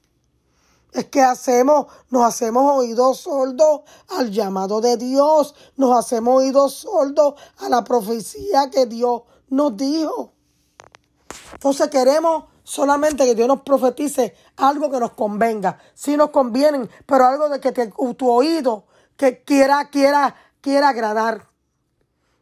Es 0.91 1.05
que 1.05 1.21
hacemos, 1.21 1.85
nos 2.09 2.23
hacemos 2.23 2.75
oídos 2.75 3.19
sordos 3.19 3.81
al 4.07 4.31
llamado 4.31 4.81
de 4.81 4.97
Dios, 4.97 5.53
nos 5.75 5.95
hacemos 5.95 6.41
oídos 6.41 6.73
sordos 6.73 7.35
a 7.57 7.69
la 7.69 7.83
profecía 7.83 8.71
que 8.71 8.87
Dios 8.87 9.21
nos 9.49 9.77
dijo. 9.77 10.31
Entonces 11.53 11.87
queremos 11.89 12.45
solamente 12.63 13.25
que 13.25 13.35
Dios 13.35 13.47
nos 13.47 13.61
profetice 13.61 14.33
algo 14.55 14.89
que 14.89 14.99
nos 14.99 15.11
convenga, 15.11 15.77
si 15.93 16.17
nos 16.17 16.31
conviene, 16.31 16.89
pero 17.05 17.27
algo 17.27 17.47
de 17.47 17.59
que 17.59 17.71
tu 17.71 18.27
oído 18.27 18.85
que 19.17 19.43
quiera, 19.43 19.87
quiera, 19.91 20.35
quiera 20.61 20.89
agradar. 20.89 21.56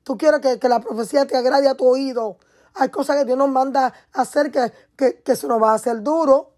Tú 0.05 0.19
quieres 0.19 0.39
que, 0.59 0.69
la 0.69 0.79
profecía 0.79 1.25
te 1.25 1.35
agrade 1.35 1.67
a 1.67 1.73
tu 1.73 1.87
oído. 1.87 2.37
Hay 2.75 2.89
cosas 2.89 3.17
que 3.17 3.25
Dios 3.25 3.39
nos 3.39 3.49
manda 3.49 3.91
a 4.13 4.21
hacer 4.21 4.51
que, 4.51 4.71
que, 4.95 5.23
que 5.23 5.35
se 5.35 5.47
nos 5.47 5.59
va 5.59 5.71
a 5.71 5.73
hacer 5.73 6.03
duro. 6.03 6.51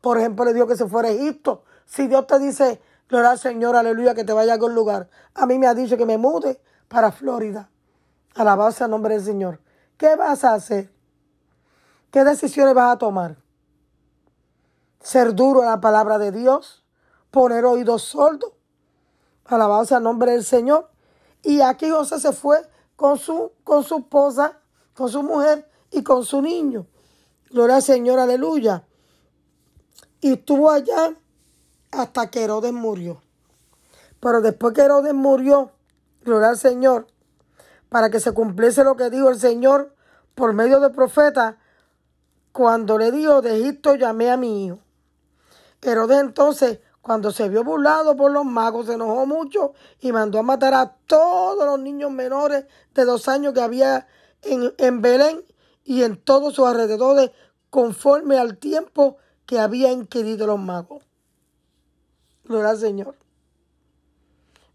Por 0.00 0.18
ejemplo, 0.18 0.44
le 0.44 0.54
dijo 0.54 0.68
que 0.68 0.76
se 0.76 0.86
fuera 0.86 1.08
a 1.08 1.10
Egipto. 1.10 1.64
Si 1.84 2.06
Dios 2.06 2.28
te 2.28 2.38
dice, 2.38 2.80
gloria 3.08 3.32
al 3.32 3.40
Señor, 3.40 3.74
aleluya, 3.74 4.14
que 4.14 4.22
te 4.22 4.32
vaya 4.32 4.52
a 4.52 4.54
algún 4.54 4.76
lugar. 4.76 5.10
A 5.34 5.46
mí 5.46 5.58
me 5.58 5.66
ha 5.66 5.74
dicho 5.74 5.96
que 5.96 6.06
me 6.06 6.16
mude 6.16 6.60
para 6.86 7.10
Florida. 7.10 7.70
Alabarse 8.36 8.84
al 8.84 8.90
nombre 8.90 9.14
del 9.14 9.24
Señor. 9.24 9.60
¿Qué 9.96 10.14
vas 10.14 10.44
a 10.44 10.54
hacer? 10.54 10.92
¿Qué 12.12 12.22
decisiones 12.22 12.72
vas 12.72 12.94
a 12.94 12.98
tomar? 12.98 13.36
Ser 15.00 15.34
duro 15.34 15.64
en 15.64 15.70
la 15.70 15.80
palabra 15.80 16.18
de 16.18 16.30
Dios, 16.30 16.84
poner 17.32 17.64
oídos 17.64 18.02
sordos, 18.02 18.52
alabarse 19.44 19.96
al 19.96 20.04
nombre 20.04 20.30
del 20.30 20.44
Señor. 20.44 20.88
Y 21.42 21.62
aquí 21.62 21.90
José 21.90 22.20
se 22.20 22.32
fue 22.32 22.58
con 22.96 23.18
su, 23.18 23.52
con 23.62 23.84
su 23.84 23.98
esposa, 23.98 24.58
con 24.94 25.08
su 25.08 25.22
mujer 25.22 25.68
y 25.92 26.02
con 26.02 26.24
su 26.24 26.42
niño. 26.42 26.86
Gloria 27.50 27.76
al 27.76 27.82
Señor, 27.82 28.18
aleluya. 28.18 28.84
Y 30.20 30.32
estuvo 30.32 30.70
allá 30.70 31.14
hasta 31.92 32.30
que 32.30 32.42
Herodes 32.42 32.72
murió. 32.72 33.22
Pero 34.20 34.40
después 34.40 34.74
que 34.74 34.80
Herodes 34.80 35.14
murió, 35.14 35.70
gloria 36.22 36.48
al 36.48 36.58
Señor, 36.58 37.06
para 37.88 38.10
que 38.10 38.18
se 38.18 38.32
cumpliese 38.32 38.82
lo 38.82 38.96
que 38.96 39.10
dijo 39.10 39.28
el 39.28 39.38
Señor 39.38 39.94
por 40.34 40.52
medio 40.52 40.80
del 40.80 40.92
profeta, 40.92 41.58
cuando 42.52 42.98
le 42.98 43.12
dijo, 43.12 43.42
de 43.42 43.60
Egipto 43.60 43.94
llamé 43.94 44.30
a 44.30 44.36
mi 44.36 44.66
hijo. 44.66 44.78
Herodes 45.82 46.20
entonces, 46.20 46.80
cuando 47.06 47.30
se 47.30 47.48
vio 47.48 47.62
burlado 47.62 48.16
por 48.16 48.32
los 48.32 48.44
magos, 48.44 48.86
se 48.86 48.94
enojó 48.94 49.26
mucho 49.26 49.74
y 50.00 50.10
mandó 50.10 50.40
a 50.40 50.42
matar 50.42 50.74
a 50.74 50.96
todos 51.06 51.64
los 51.64 51.78
niños 51.78 52.10
menores 52.10 52.64
de 52.96 53.04
dos 53.04 53.28
años 53.28 53.54
que 53.54 53.60
había 53.60 54.08
en, 54.42 54.74
en 54.78 55.02
Belén 55.02 55.44
y 55.84 56.02
en 56.02 56.16
todos 56.16 56.54
sus 56.54 56.66
alrededores, 56.66 57.30
conforme 57.70 58.40
al 58.40 58.58
tiempo 58.58 59.18
que 59.46 59.60
habían 59.60 60.08
querido 60.08 60.48
los 60.48 60.58
magos. 60.58 61.04
Gloria 62.42 62.70
al 62.70 62.78
Señor. 62.78 63.14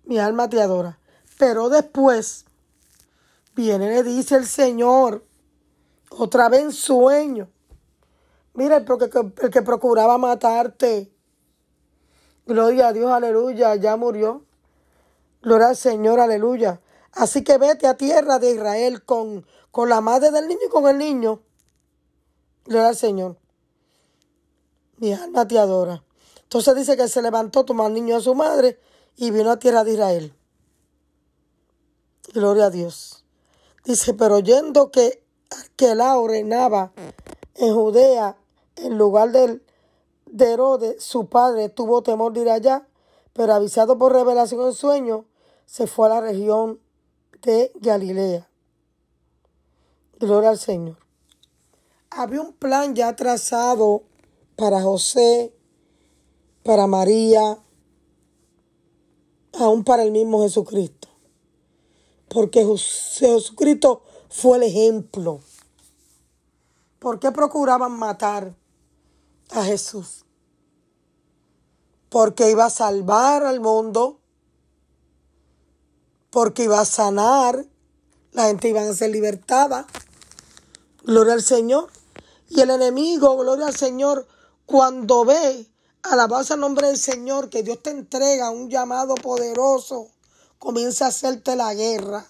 Mi 0.05 0.17
alma 0.17 0.49
te 0.49 0.61
adora. 0.61 0.99
Pero 1.37 1.67
después 1.67 2.45
viene 3.57 3.89
le 3.89 4.03
dice 4.03 4.37
el 4.37 4.45
Señor, 4.45 5.25
otra 6.11 6.47
vez 6.47 6.61
en 6.61 6.71
sueño. 6.71 7.49
Mira, 8.53 8.77
el 8.77 8.85
que, 8.85 9.33
el 9.41 9.49
que 9.49 9.61
procuraba 9.63 10.17
matarte. 10.17 11.11
Gloria 12.45 12.89
a 12.89 12.93
Dios, 12.93 13.11
aleluya, 13.11 13.75
ya 13.75 13.95
murió. 13.97 14.43
Gloria 15.41 15.69
al 15.69 15.75
Señor, 15.75 16.19
aleluya. 16.19 16.81
Así 17.13 17.43
que 17.43 17.57
vete 17.57 17.87
a 17.87 17.97
tierra 17.97 18.39
de 18.39 18.51
Israel 18.51 19.03
con, 19.03 19.45
con 19.71 19.89
la 19.89 20.01
madre 20.01 20.31
del 20.31 20.47
niño 20.47 20.61
y 20.65 20.69
con 20.69 20.87
el 20.87 20.97
niño. 20.97 21.41
Gloria 22.65 22.89
al 22.89 22.95
Señor 22.95 23.41
mi 25.01 25.13
alma 25.13 25.47
te 25.47 25.57
adora. 25.57 26.03
Entonces 26.43 26.75
dice 26.75 26.95
que 26.95 27.07
se 27.07 27.23
levantó, 27.23 27.65
tomó 27.65 27.85
al 27.85 27.93
niño 27.93 28.15
a 28.17 28.21
su 28.21 28.35
madre 28.35 28.79
y 29.17 29.31
vino 29.31 29.49
a 29.49 29.57
tierra 29.57 29.83
de 29.83 29.93
Israel. 29.93 30.33
Gloria 32.33 32.65
a 32.65 32.69
Dios. 32.69 33.25
Dice, 33.83 34.13
pero 34.13 34.35
oyendo 34.35 34.91
que 34.91 35.23
Arquelao 35.49 36.27
reinaba 36.27 36.93
en 37.55 37.73
Judea 37.73 38.37
en 38.75 38.97
lugar 38.97 39.31
de 40.31 40.53
Herodes, 40.53 41.03
su 41.03 41.27
padre 41.27 41.69
tuvo 41.69 42.01
temor 42.01 42.33
de 42.33 42.41
ir 42.41 42.49
allá, 42.49 42.87
pero 43.33 43.53
avisado 43.53 43.97
por 43.97 44.13
revelación 44.13 44.61
en 44.61 44.73
sueño, 44.73 45.25
se 45.65 45.87
fue 45.87 46.07
a 46.07 46.09
la 46.09 46.21
región 46.21 46.79
de 47.41 47.71
Galilea. 47.75 48.49
Gloria 50.19 50.49
al 50.49 50.59
Señor. 50.59 50.97
Había 52.09 52.41
un 52.41 52.53
plan 52.53 52.95
ya 52.95 53.15
trazado 53.15 54.03
para 54.55 54.81
José, 54.81 55.53
para 56.63 56.87
María, 56.87 57.57
aún 59.53 59.83
para 59.83 60.03
el 60.03 60.11
mismo 60.11 60.43
Jesucristo. 60.43 61.07
Porque 62.29 62.65
Jesucristo 62.65 64.03
fue 64.29 64.57
el 64.57 64.63
ejemplo. 64.63 65.39
¿Por 66.99 67.19
qué 67.19 67.31
procuraban 67.31 67.93
matar 67.93 68.55
a 69.51 69.63
Jesús? 69.63 70.25
Porque 72.09 72.49
iba 72.49 72.65
a 72.65 72.69
salvar 72.69 73.45
al 73.45 73.59
mundo, 73.59 74.19
porque 76.29 76.63
iba 76.63 76.79
a 76.79 76.85
sanar, 76.85 77.65
la 78.31 78.47
gente 78.47 78.69
iba 78.69 78.81
a 78.81 78.93
ser 78.93 79.11
libertada. 79.11 79.85
Gloria 81.03 81.33
al 81.33 81.43
Señor. 81.43 81.89
Y 82.49 82.59
el 82.61 82.69
enemigo, 82.69 83.37
gloria 83.37 83.67
al 83.67 83.75
Señor, 83.75 84.27
cuando 84.65 85.25
ve, 85.25 85.67
alabanza 86.03 86.55
al 86.55 86.59
nombre 86.59 86.87
del 86.87 86.97
Señor, 86.97 87.49
que 87.49 87.63
Dios 87.63 87.81
te 87.81 87.91
entrega 87.91 88.49
un 88.49 88.69
llamado 88.69 89.15
poderoso, 89.15 90.09
comienza 90.59 91.05
a 91.05 91.09
hacerte 91.09 91.55
la 91.55 91.73
guerra. 91.73 92.25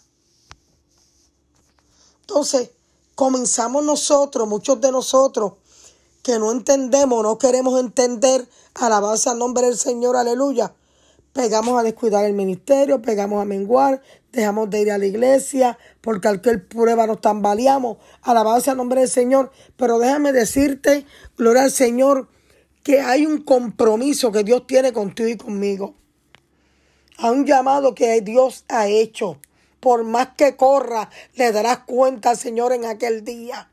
Entonces, 2.22 2.70
comenzamos 3.16 3.84
nosotros, 3.84 4.48
muchos 4.48 4.80
de 4.80 4.92
nosotros, 4.92 5.54
que 6.24 6.38
no 6.40 6.52
entendemos, 6.52 7.24
no 7.24 7.38
queremos 7.38 7.80
entender, 7.80 8.48
alabanza 8.76 9.32
al 9.32 9.40
nombre 9.40 9.66
del 9.66 9.78
Señor, 9.78 10.16
aleluya. 10.16 10.74
Pegamos 11.34 11.80
a 11.80 11.84
descuidar 11.84 12.26
el 12.26 12.34
ministerio, 12.34 13.02
pegamos 13.02 13.42
a 13.42 13.46
menguar, 13.46 14.02
dejamos 14.34 14.70
de 14.70 14.82
ir 14.82 14.92
a 14.92 14.98
la 14.98 15.06
iglesia, 15.06 15.78
porque 16.02 16.28
cualquier 16.28 16.68
prueba 16.68 17.08
nos 17.08 17.22
tambaleamos. 17.22 17.98
Alabanza 18.22 18.72
al 18.72 18.78
nombre 18.78 19.00
del 19.00 19.10
Señor. 19.10 19.52
Pero 19.78 19.98
déjame 19.98 20.34
decirte, 20.34 21.06
gloria 21.38 21.64
al 21.64 21.72
Señor, 21.72 22.28
que 22.84 23.00
hay 23.00 23.26
un 23.26 23.44
compromiso 23.44 24.32
que 24.32 24.44
Dios 24.44 24.68
tiene 24.68 24.92
contigo 24.92 25.30
y 25.30 25.38
conmigo. 25.38 25.96
Hay 27.18 27.32
un 27.32 27.46
llamado 27.46 27.96
que 27.96 28.20
Dios 28.22 28.66
ha 28.68 28.88
hecho. 28.88 29.40
Por 29.80 30.04
más 30.04 30.30
que 30.36 30.58
corra, 30.58 31.10
le 31.36 31.52
darás 31.52 31.80
cuenta 31.80 32.32
al 32.32 32.38
Señor 32.38 32.74
en 32.74 32.86
aquel 32.86 33.24
día. 33.24 33.71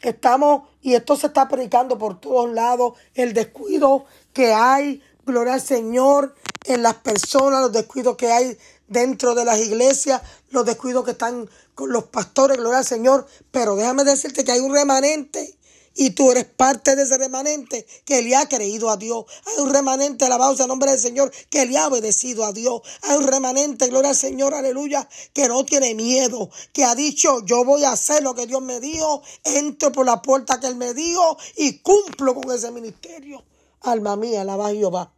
Estamos, 0.00 0.68
y 0.80 0.94
esto 0.94 1.16
se 1.16 1.28
está 1.28 1.48
predicando 1.48 1.98
por 1.98 2.20
todos 2.20 2.50
lados, 2.52 2.94
el 3.14 3.34
descuido 3.34 4.04
que 4.32 4.52
hay, 4.52 5.02
gloria 5.26 5.54
al 5.54 5.60
Señor, 5.60 6.34
en 6.64 6.82
las 6.82 6.94
personas, 6.94 7.60
los 7.60 7.72
descuidos 7.72 8.16
que 8.16 8.30
hay 8.30 8.56
dentro 8.86 9.34
de 9.34 9.44
las 9.44 9.58
iglesias, 9.58 10.22
los 10.50 10.64
descuidos 10.64 11.04
que 11.04 11.12
están 11.12 11.48
con 11.74 11.92
los 11.92 12.04
pastores, 12.04 12.56
gloria 12.56 12.78
al 12.78 12.84
Señor. 12.84 13.26
Pero 13.50 13.76
déjame 13.76 14.04
decirte 14.04 14.44
que 14.44 14.52
hay 14.52 14.60
un 14.60 14.74
remanente 14.74 15.57
y 16.00 16.10
tú 16.10 16.30
eres 16.30 16.44
parte 16.44 16.94
de 16.94 17.02
ese 17.02 17.18
remanente 17.18 17.84
que 18.04 18.22
le 18.22 18.36
ha 18.36 18.48
creído 18.48 18.88
a 18.88 18.96
Dios. 18.96 19.24
Hay 19.44 19.64
un 19.64 19.70
remanente, 19.70 20.24
alabado 20.24 20.54
en 20.62 20.68
nombre 20.68 20.92
del 20.92 21.00
Señor, 21.00 21.32
que 21.50 21.66
le 21.66 21.76
ha 21.76 21.88
obedecido 21.88 22.44
a 22.44 22.52
Dios. 22.52 22.82
Hay 23.02 23.16
un 23.16 23.26
remanente, 23.26 23.88
gloria 23.88 24.10
al 24.10 24.16
Señor, 24.16 24.54
aleluya, 24.54 25.08
que 25.32 25.48
no 25.48 25.64
tiene 25.64 25.96
miedo, 25.96 26.50
que 26.72 26.84
ha 26.84 26.94
dicho, 26.94 27.44
yo 27.44 27.64
voy 27.64 27.82
a 27.82 27.90
hacer 27.90 28.22
lo 28.22 28.36
que 28.36 28.46
Dios 28.46 28.62
me 28.62 28.78
dijo, 28.78 29.22
entro 29.42 29.90
por 29.90 30.06
la 30.06 30.22
puerta 30.22 30.60
que 30.60 30.68
Él 30.68 30.76
me 30.76 30.94
dijo 30.94 31.36
y 31.56 31.80
cumplo 31.80 32.32
con 32.36 32.48
ese 32.52 32.70
ministerio. 32.70 33.44
Alma 33.80 34.14
mía, 34.14 34.42
alaba 34.42 34.70
Jehová. 34.70 35.12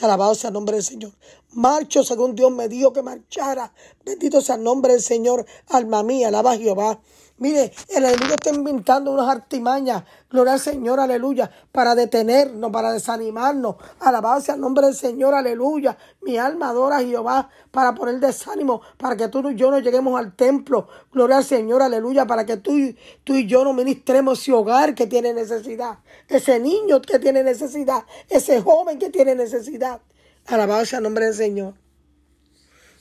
Alabado 0.00 0.34
sea 0.34 0.48
el 0.48 0.54
nombre 0.54 0.74
del 0.74 0.84
Señor. 0.84 1.12
Marcho 1.52 2.02
según 2.02 2.34
Dios 2.34 2.50
me 2.50 2.68
dijo 2.68 2.92
que 2.92 3.00
marchara. 3.00 3.72
Bendito 4.04 4.40
sea 4.40 4.56
el 4.56 4.64
nombre 4.64 4.92
del 4.92 5.02
Señor. 5.02 5.46
Alma 5.68 6.02
mía, 6.02 6.28
alaba 6.28 6.52
a 6.52 6.58
Jehová. 6.58 7.00
Mire, 7.38 7.70
el 7.90 8.02
enemigo 8.02 8.32
está 8.32 8.48
inventando 8.48 9.12
unas 9.12 9.28
artimañas, 9.28 10.04
gloria 10.30 10.54
al 10.54 10.60
Señor, 10.60 11.00
aleluya, 11.00 11.50
para 11.70 11.94
detenernos, 11.94 12.72
para 12.72 12.92
desanimarnos. 12.92 13.76
Alabanza 14.00 14.54
al 14.54 14.60
nombre 14.60 14.86
del 14.86 14.94
Señor, 14.94 15.34
aleluya. 15.34 15.98
Mi 16.22 16.38
alma 16.38 16.70
adora 16.70 16.96
a 16.96 17.02
Jehová 17.02 17.50
para 17.70 17.94
poner 17.94 18.20
desánimo, 18.20 18.80
para 18.96 19.16
que 19.16 19.28
tú 19.28 19.46
y 19.50 19.54
yo 19.54 19.70
no 19.70 19.80
lleguemos 19.80 20.18
al 20.18 20.34
templo. 20.34 20.88
Gloria 21.12 21.36
al 21.36 21.44
Señor, 21.44 21.82
aleluya, 21.82 22.26
para 22.26 22.46
que 22.46 22.56
tú, 22.56 22.72
tú 23.22 23.34
y 23.34 23.46
yo 23.46 23.64
no 23.64 23.74
ministremos 23.74 24.40
ese 24.40 24.52
hogar 24.52 24.94
que 24.94 25.06
tiene 25.06 25.34
necesidad, 25.34 25.98
ese 26.28 26.58
niño 26.58 27.02
que 27.02 27.18
tiene 27.18 27.42
necesidad, 27.42 28.04
ese 28.30 28.62
joven 28.62 28.98
que 28.98 29.10
tiene 29.10 29.34
necesidad. 29.34 30.00
Alabanza 30.46 30.96
al 30.96 31.02
nombre 31.02 31.26
del 31.26 31.34
Señor. 31.34 31.74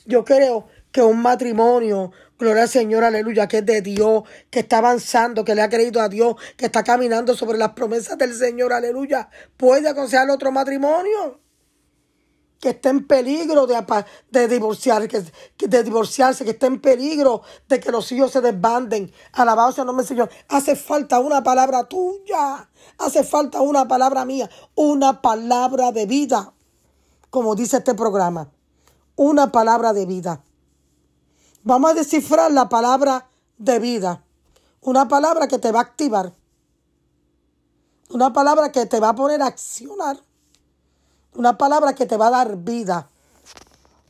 Yo 0.05 0.25
creo 0.25 0.67
que 0.91 1.01
un 1.01 1.21
matrimonio, 1.21 2.11
gloria 2.37 2.63
al 2.63 2.69
Señor, 2.69 3.03
aleluya, 3.03 3.47
que 3.47 3.59
es 3.59 3.65
de 3.65 3.81
Dios, 3.81 4.23
que 4.49 4.59
está 4.59 4.79
avanzando, 4.79 5.45
que 5.45 5.55
le 5.55 5.61
ha 5.61 5.69
creído 5.69 6.01
a 6.01 6.09
Dios, 6.09 6.35
que 6.57 6.65
está 6.65 6.83
caminando 6.83 7.35
sobre 7.35 7.57
las 7.57 7.71
promesas 7.71 8.17
del 8.17 8.33
Señor, 8.33 8.73
aleluya, 8.73 9.29
puede 9.57 9.89
aconsejar 9.89 10.29
otro 10.29 10.51
matrimonio 10.51 11.39
que 12.65 12.71
está 12.71 12.89
en 12.89 13.05
peligro 13.05 13.67
de, 13.67 13.77
de, 14.31 14.47
divorciar, 14.47 15.07
que, 15.07 15.23
de 15.67 15.83
divorciarse, 15.83 16.43
que 16.43 16.51
está 16.51 16.65
en 16.65 16.81
peligro 16.81 17.43
de 17.67 17.79
que 17.79 17.91
los 17.91 18.11
hijos 18.11 18.31
se 18.31 18.41
desbanden. 18.41 19.11
Alabado 19.33 19.71
sea 19.71 19.83
el 19.83 19.85
nombre 19.85 20.03
del 20.03 20.07
Señor. 20.07 20.29
Hace 20.49 20.75
falta 20.75 21.19
una 21.19 21.43
palabra 21.43 21.83
tuya. 21.83 22.67
Hace 22.97 23.23
falta 23.23 23.61
una 23.61 23.87
palabra 23.87 24.25
mía. 24.25 24.49
Una 24.73 25.21
palabra 25.21 25.91
de 25.91 26.07
vida. 26.07 26.53
Como 27.29 27.53
dice 27.53 27.77
este 27.77 27.93
programa. 27.93 28.49
Una 29.15 29.51
palabra 29.51 29.93
de 29.93 30.07
vida. 30.07 30.43
Vamos 31.65 31.89
a 31.89 31.93
descifrar 31.95 32.51
la 32.51 32.69
palabra 32.69 33.27
de 33.57 33.79
vida. 33.79 34.23
Una 34.81 35.07
palabra 35.07 35.47
que 35.47 35.57
te 35.57 35.71
va 35.71 35.79
a 35.79 35.81
activar. 35.81 36.31
Una 38.11 38.31
palabra 38.31 38.71
que 38.71 38.85
te 38.85 38.99
va 38.99 39.09
a 39.09 39.15
poner 39.15 39.41
a 39.41 39.47
accionar. 39.47 40.19
Una 41.33 41.57
palabra 41.57 41.95
que 41.95 42.05
te 42.05 42.17
va 42.17 42.27
a 42.27 42.29
dar 42.29 42.57
vida. 42.57 43.09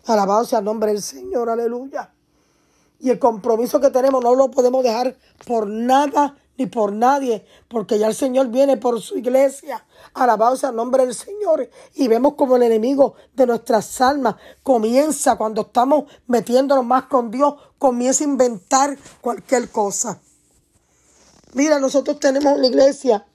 Alabado 0.05 0.43
sea 0.43 0.59
el 0.59 0.65
nombre 0.65 0.91
del 0.91 1.01
Señor, 1.01 1.50
aleluya. 1.50 2.12
Y 3.00 3.09
el 3.09 3.19
compromiso 3.19 3.79
que 3.79 3.89
tenemos 3.89 4.21
no 4.21 4.35
lo 4.35 4.51
podemos 4.51 4.83
dejar 4.83 5.15
por 5.47 5.65
nada 5.65 6.35
ni 6.57 6.65
por 6.65 6.93
nadie, 6.93 7.45
porque 7.67 8.00
ya 8.00 8.07
el 8.07 8.15
Señor 8.15 8.47
viene 8.47 8.77
por 8.77 9.01
su 9.01 9.17
iglesia. 9.17 9.85
Alabado 10.13 10.55
sea 10.55 10.69
el 10.69 10.75
nombre 10.75 11.05
del 11.05 11.13
Señor. 11.13 11.69
Y 11.93 12.07
vemos 12.07 12.35
como 12.35 12.55
el 12.55 12.63
enemigo 12.63 13.15
de 13.33 13.45
nuestras 13.45 14.00
almas 14.01 14.35
comienza 14.63 15.35
cuando 15.38 15.62
estamos 15.62 16.05
metiéndonos 16.27 16.85
más 16.85 17.05
con 17.05 17.31
Dios, 17.31 17.55
comienza 17.77 18.24
a 18.24 18.27
inventar 18.27 18.97
cualquier 19.21 19.69
cosa. 19.69 20.19
Mira, 21.53 21.79
nosotros 21.79 22.19
tenemos 22.19 22.53
en 22.53 22.62
la 22.62 22.67
iglesia 22.67 23.25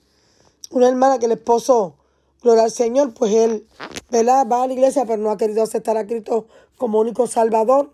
una 0.70 0.88
hermana 0.88 1.18
que 1.18 1.26
el 1.26 1.32
esposo, 1.32 1.96
gloria 2.42 2.64
al 2.64 2.70
Señor, 2.70 3.12
pues 3.14 3.32
él, 3.34 3.66
¿verdad? 4.10 4.46
Va 4.46 4.62
a 4.62 4.66
la 4.66 4.72
iglesia, 4.72 5.04
pero 5.04 5.22
no 5.22 5.30
ha 5.30 5.36
querido 5.36 5.62
aceptar 5.62 5.96
a 5.96 6.06
Cristo 6.06 6.46
como 6.76 7.00
único 7.00 7.26
Salvador. 7.26 7.92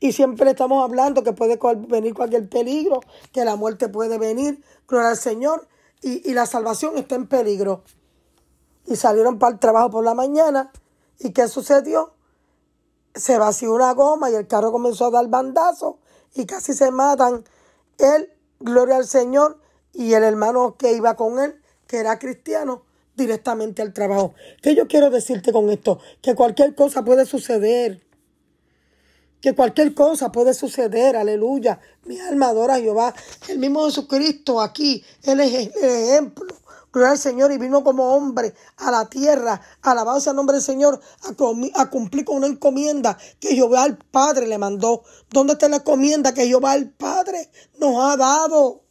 Y 0.00 0.12
siempre 0.12 0.50
estamos 0.50 0.84
hablando 0.84 1.22
que 1.22 1.32
puede 1.32 1.58
venir 1.88 2.14
cualquier 2.14 2.48
peligro, 2.48 3.00
que 3.32 3.44
la 3.44 3.56
muerte 3.56 3.88
puede 3.88 4.18
venir, 4.18 4.62
gloria 4.86 5.10
al 5.10 5.16
Señor, 5.16 5.66
y, 6.02 6.34
la 6.34 6.46
salvación 6.46 6.98
está 6.98 7.14
en 7.14 7.26
peligro. 7.26 7.82
Y 8.86 8.96
salieron 8.96 9.38
para 9.38 9.54
el 9.54 9.58
trabajo 9.58 9.90
por 9.90 10.04
la 10.04 10.14
mañana. 10.14 10.70
¿Y 11.18 11.32
qué 11.32 11.48
sucedió? 11.48 12.12
Se 13.14 13.38
vació 13.38 13.72
una 13.72 13.92
goma 13.94 14.30
y 14.30 14.34
el 14.34 14.46
carro 14.46 14.70
comenzó 14.70 15.06
a 15.06 15.10
dar 15.10 15.26
bandazo 15.28 15.98
y 16.34 16.46
casi 16.46 16.74
se 16.74 16.90
matan. 16.90 17.44
Él, 17.98 18.30
gloria 18.60 18.96
al 18.96 19.06
Señor, 19.06 19.58
y 19.92 20.12
el 20.12 20.22
hermano 20.22 20.76
que 20.76 20.92
iba 20.92 21.16
con 21.16 21.40
él, 21.40 21.60
que 21.88 21.96
era 21.96 22.18
cristiano, 22.18 22.82
directamente 23.16 23.82
al 23.82 23.92
trabajo. 23.92 24.34
¿Qué 24.62 24.74
yo 24.74 24.86
quiero 24.86 25.10
decirte 25.10 25.52
con 25.52 25.70
esto? 25.70 25.98
Que 26.20 26.34
cualquier 26.34 26.74
cosa 26.74 27.04
puede 27.04 27.24
suceder 27.24 28.05
que 29.40 29.54
cualquier 29.54 29.94
cosa 29.94 30.32
puede 30.32 30.54
suceder, 30.54 31.16
aleluya. 31.16 31.78
Mi 32.04 32.18
alma 32.20 32.48
adora 32.48 32.74
a 32.74 32.80
Jehová. 32.80 33.14
El 33.48 33.58
mismo 33.58 33.84
Jesucristo 33.86 34.60
aquí, 34.60 35.04
Él 35.22 35.40
es 35.40 35.70
el 35.76 35.84
ejemplo. 35.84 36.54
Gloria 36.92 37.12
al 37.12 37.18
Señor 37.18 37.52
y 37.52 37.58
vino 37.58 37.84
como 37.84 38.14
hombre 38.14 38.54
a 38.78 38.90
la 38.90 39.04
tierra, 39.04 39.60
alabado 39.82 40.18
al 40.30 40.34
nombre 40.34 40.54
del 40.54 40.62
Señor, 40.62 40.98
a, 41.24 41.82
a, 41.82 41.90
cumplir 41.90 42.24
con 42.24 42.36
una 42.36 42.46
encomienda 42.46 43.18
que 43.38 43.54
Jehová 43.54 43.84
el 43.84 43.98
Padre 43.98 44.46
le 44.46 44.56
mandó. 44.56 45.02
¿Dónde 45.30 45.52
está 45.52 45.68
la 45.68 45.76
encomienda 45.76 46.32
que 46.32 46.46
Jehová 46.46 46.74
el 46.74 46.88
Padre 46.88 47.50
nos 47.78 48.02
ha 48.02 48.16
dado? 48.16 48.85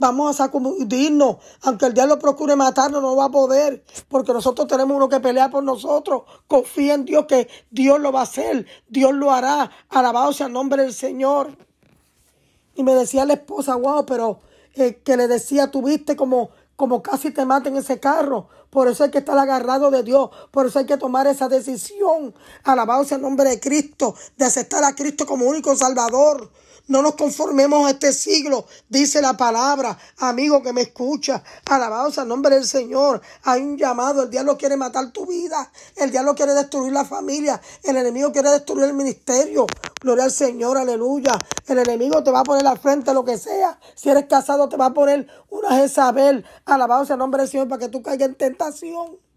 Vamos 0.00 0.30
a 0.30 0.44
sacudirnos. 0.44 1.36
Aunque 1.60 1.84
el 1.84 1.92
diablo 1.92 2.18
procure 2.18 2.56
matarnos, 2.56 3.02
no 3.02 3.14
va 3.16 3.26
a 3.26 3.30
poder. 3.30 3.84
Porque 4.08 4.32
nosotros 4.32 4.66
tenemos 4.66 4.96
uno 4.96 5.10
que 5.10 5.20
pelea 5.20 5.50
por 5.50 5.62
nosotros. 5.62 6.22
Confía 6.48 6.94
en 6.94 7.04
Dios 7.04 7.26
que 7.26 7.48
Dios 7.70 8.00
lo 8.00 8.10
va 8.10 8.20
a 8.20 8.22
hacer. 8.22 8.66
Dios 8.88 9.12
lo 9.12 9.30
hará. 9.30 9.70
Alabado 9.90 10.32
sea 10.32 10.46
el 10.46 10.54
nombre 10.54 10.84
del 10.84 10.94
Señor. 10.94 11.54
Y 12.74 12.82
me 12.82 12.94
decía 12.94 13.26
la 13.26 13.34
esposa, 13.34 13.76
wow, 13.76 14.06
pero 14.06 14.40
eh, 14.74 15.02
que 15.04 15.18
le 15.18 15.28
decía, 15.28 15.70
tuviste 15.70 16.16
como, 16.16 16.48
como 16.76 17.02
casi 17.02 17.30
te 17.30 17.44
maten 17.44 17.76
ese 17.76 18.00
carro. 18.00 18.48
Por 18.70 18.88
eso 18.88 19.04
hay 19.04 19.10
que 19.10 19.18
estar 19.18 19.36
agarrado 19.36 19.90
de 19.90 20.02
Dios. 20.02 20.30
Por 20.50 20.64
eso 20.64 20.78
hay 20.78 20.86
que 20.86 20.96
tomar 20.96 21.26
esa 21.26 21.50
decisión. 21.50 22.34
Alabado 22.64 23.04
sea 23.04 23.16
el 23.16 23.22
nombre 23.22 23.50
de 23.50 23.60
Cristo. 23.60 24.14
De 24.38 24.46
aceptar 24.46 24.82
a 24.82 24.94
Cristo 24.94 25.26
como 25.26 25.44
único 25.44 25.76
Salvador. 25.76 26.50
No 26.90 27.02
nos 27.02 27.14
conformemos 27.14 27.86
a 27.86 27.90
este 27.90 28.12
siglo, 28.12 28.66
dice 28.88 29.22
la 29.22 29.36
palabra. 29.36 29.96
Amigo 30.18 30.60
que 30.60 30.72
me 30.72 30.80
escucha, 30.80 31.40
alabados 31.66 32.18
al 32.18 32.26
nombre 32.26 32.56
del 32.56 32.66
Señor. 32.66 33.22
Hay 33.44 33.62
un 33.62 33.78
llamado, 33.78 34.24
el 34.24 34.30
diablo 34.30 34.58
quiere 34.58 34.76
matar 34.76 35.12
tu 35.12 35.24
vida, 35.24 35.70
el 35.94 36.10
diablo 36.10 36.34
quiere 36.34 36.52
destruir 36.52 36.92
la 36.92 37.04
familia, 37.04 37.60
el 37.84 37.96
enemigo 37.96 38.32
quiere 38.32 38.50
destruir 38.50 38.86
el 38.86 38.94
ministerio. 38.94 39.68
Gloria 40.00 40.24
al 40.24 40.32
Señor, 40.32 40.78
aleluya. 40.78 41.38
El 41.68 41.78
enemigo 41.78 42.24
te 42.24 42.32
va 42.32 42.40
a 42.40 42.42
poner 42.42 42.66
al 42.66 42.80
frente 42.80 43.14
lo 43.14 43.24
que 43.24 43.38
sea. 43.38 43.78
Si 43.94 44.10
eres 44.10 44.26
casado, 44.26 44.68
te 44.68 44.76
va 44.76 44.86
a 44.86 44.92
poner 44.92 45.28
una 45.48 45.76
Jezabel. 45.76 46.44
Alabados 46.64 47.08
al 47.12 47.18
nombre 47.18 47.42
del 47.42 47.50
Señor 47.52 47.68
para 47.68 47.78
que 47.78 47.88
tú 47.88 48.02
caigas 48.02 48.30
en 48.30 48.34
tentación. 48.34 49.29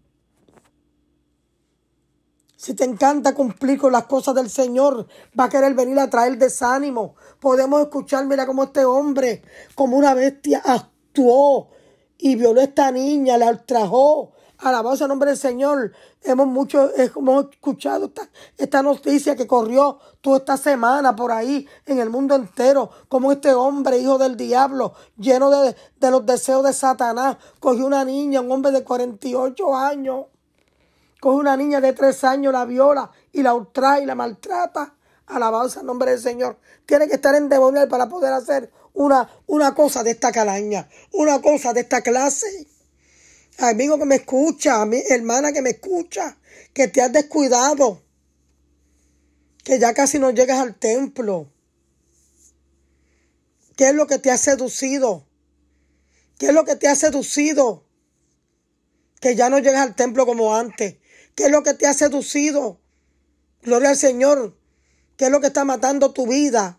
Si 2.64 2.72
te 2.72 2.84
encanta 2.84 3.34
cumplir 3.34 3.78
con 3.78 3.92
las 3.92 4.04
cosas 4.04 4.34
del 4.34 4.48
Señor, 4.48 5.06
va 5.38 5.44
a 5.44 5.48
querer 5.50 5.74
venir 5.74 5.98
a 5.98 6.08
traer 6.08 6.38
desánimo. 6.38 7.14
Podemos 7.38 7.82
escuchar, 7.82 8.24
mira 8.24 8.46
cómo 8.46 8.64
este 8.64 8.86
hombre, 8.86 9.42
como 9.74 9.98
una 9.98 10.14
bestia, 10.14 10.62
actuó 10.64 11.68
y 12.16 12.36
violó 12.36 12.62
a 12.62 12.64
esta 12.64 12.90
niña, 12.90 13.36
la 13.36 13.50
ultrajó. 13.50 14.32
Alabado 14.56 14.96
sea 14.96 15.04
el 15.04 15.10
nombre 15.10 15.28
del 15.28 15.38
Señor. 15.38 15.92
Hemos 16.22 16.46
mucho, 16.46 16.90
hemos 16.96 17.50
escuchado 17.50 18.06
esta, 18.06 18.30
esta, 18.56 18.82
noticia 18.82 19.36
que 19.36 19.46
corrió 19.46 19.98
toda 20.22 20.38
esta 20.38 20.56
semana 20.56 21.14
por 21.14 21.32
ahí 21.32 21.68
en 21.84 21.98
el 21.98 22.08
mundo 22.08 22.34
entero. 22.34 22.88
Como 23.10 23.30
este 23.30 23.52
hombre, 23.52 23.98
hijo 23.98 24.16
del 24.16 24.38
diablo, 24.38 24.94
lleno 25.18 25.50
de, 25.50 25.76
de 26.00 26.10
los 26.10 26.24
deseos 26.24 26.64
de 26.64 26.72
Satanás, 26.72 27.36
cogió 27.60 27.84
una 27.84 28.06
niña, 28.06 28.40
un 28.40 28.50
hombre 28.50 28.72
de 28.72 28.84
48 28.84 29.76
años 29.76 30.24
Coge 31.24 31.38
una 31.38 31.56
niña 31.56 31.80
de 31.80 31.94
tres 31.94 32.22
años, 32.22 32.52
la 32.52 32.66
viola 32.66 33.10
y 33.32 33.42
la 33.42 33.54
ultraja 33.54 33.98
y 33.98 34.04
la 34.04 34.14
maltrata. 34.14 34.94
Alabanza 35.24 35.80
al 35.80 35.86
nombre 35.86 36.10
del 36.10 36.20
Señor. 36.20 36.58
Tiene 36.84 37.08
que 37.08 37.14
estar 37.14 37.34
en 37.34 37.48
demonio 37.48 37.88
para 37.88 38.10
poder 38.10 38.30
hacer 38.34 38.70
una, 38.92 39.26
una 39.46 39.74
cosa 39.74 40.02
de 40.02 40.10
esta 40.10 40.30
calaña, 40.32 40.86
una 41.12 41.40
cosa 41.40 41.72
de 41.72 41.80
esta 41.80 42.02
clase. 42.02 42.68
Amigo 43.56 43.98
que 43.98 44.04
me 44.04 44.16
escucha, 44.16 44.82
a 44.82 44.84
mi 44.84 45.02
hermana 45.08 45.50
que 45.50 45.62
me 45.62 45.70
escucha, 45.70 46.36
que 46.74 46.88
te 46.88 47.00
has 47.00 47.10
descuidado, 47.10 48.02
que 49.64 49.78
ya 49.78 49.94
casi 49.94 50.18
no 50.18 50.30
llegas 50.30 50.58
al 50.58 50.74
templo. 50.74 51.50
¿Qué 53.78 53.88
es 53.88 53.94
lo 53.94 54.06
que 54.06 54.18
te 54.18 54.30
ha 54.30 54.36
seducido? 54.36 55.24
¿Qué 56.36 56.48
es 56.48 56.52
lo 56.52 56.66
que 56.66 56.76
te 56.76 56.86
ha 56.86 56.94
seducido? 56.94 57.82
Que 59.22 59.34
ya 59.34 59.48
no 59.48 59.58
llegas 59.58 59.80
al 59.80 59.96
templo 59.96 60.26
como 60.26 60.54
antes. 60.54 60.96
¿Qué 61.34 61.44
es 61.44 61.50
lo 61.50 61.62
que 61.62 61.74
te 61.74 61.86
ha 61.86 61.94
seducido? 61.94 62.78
Gloria 63.62 63.90
al 63.90 63.96
Señor. 63.96 64.56
¿Qué 65.16 65.26
es 65.26 65.30
lo 65.30 65.40
que 65.40 65.48
está 65.48 65.64
matando 65.64 66.12
tu 66.12 66.26
vida? 66.26 66.78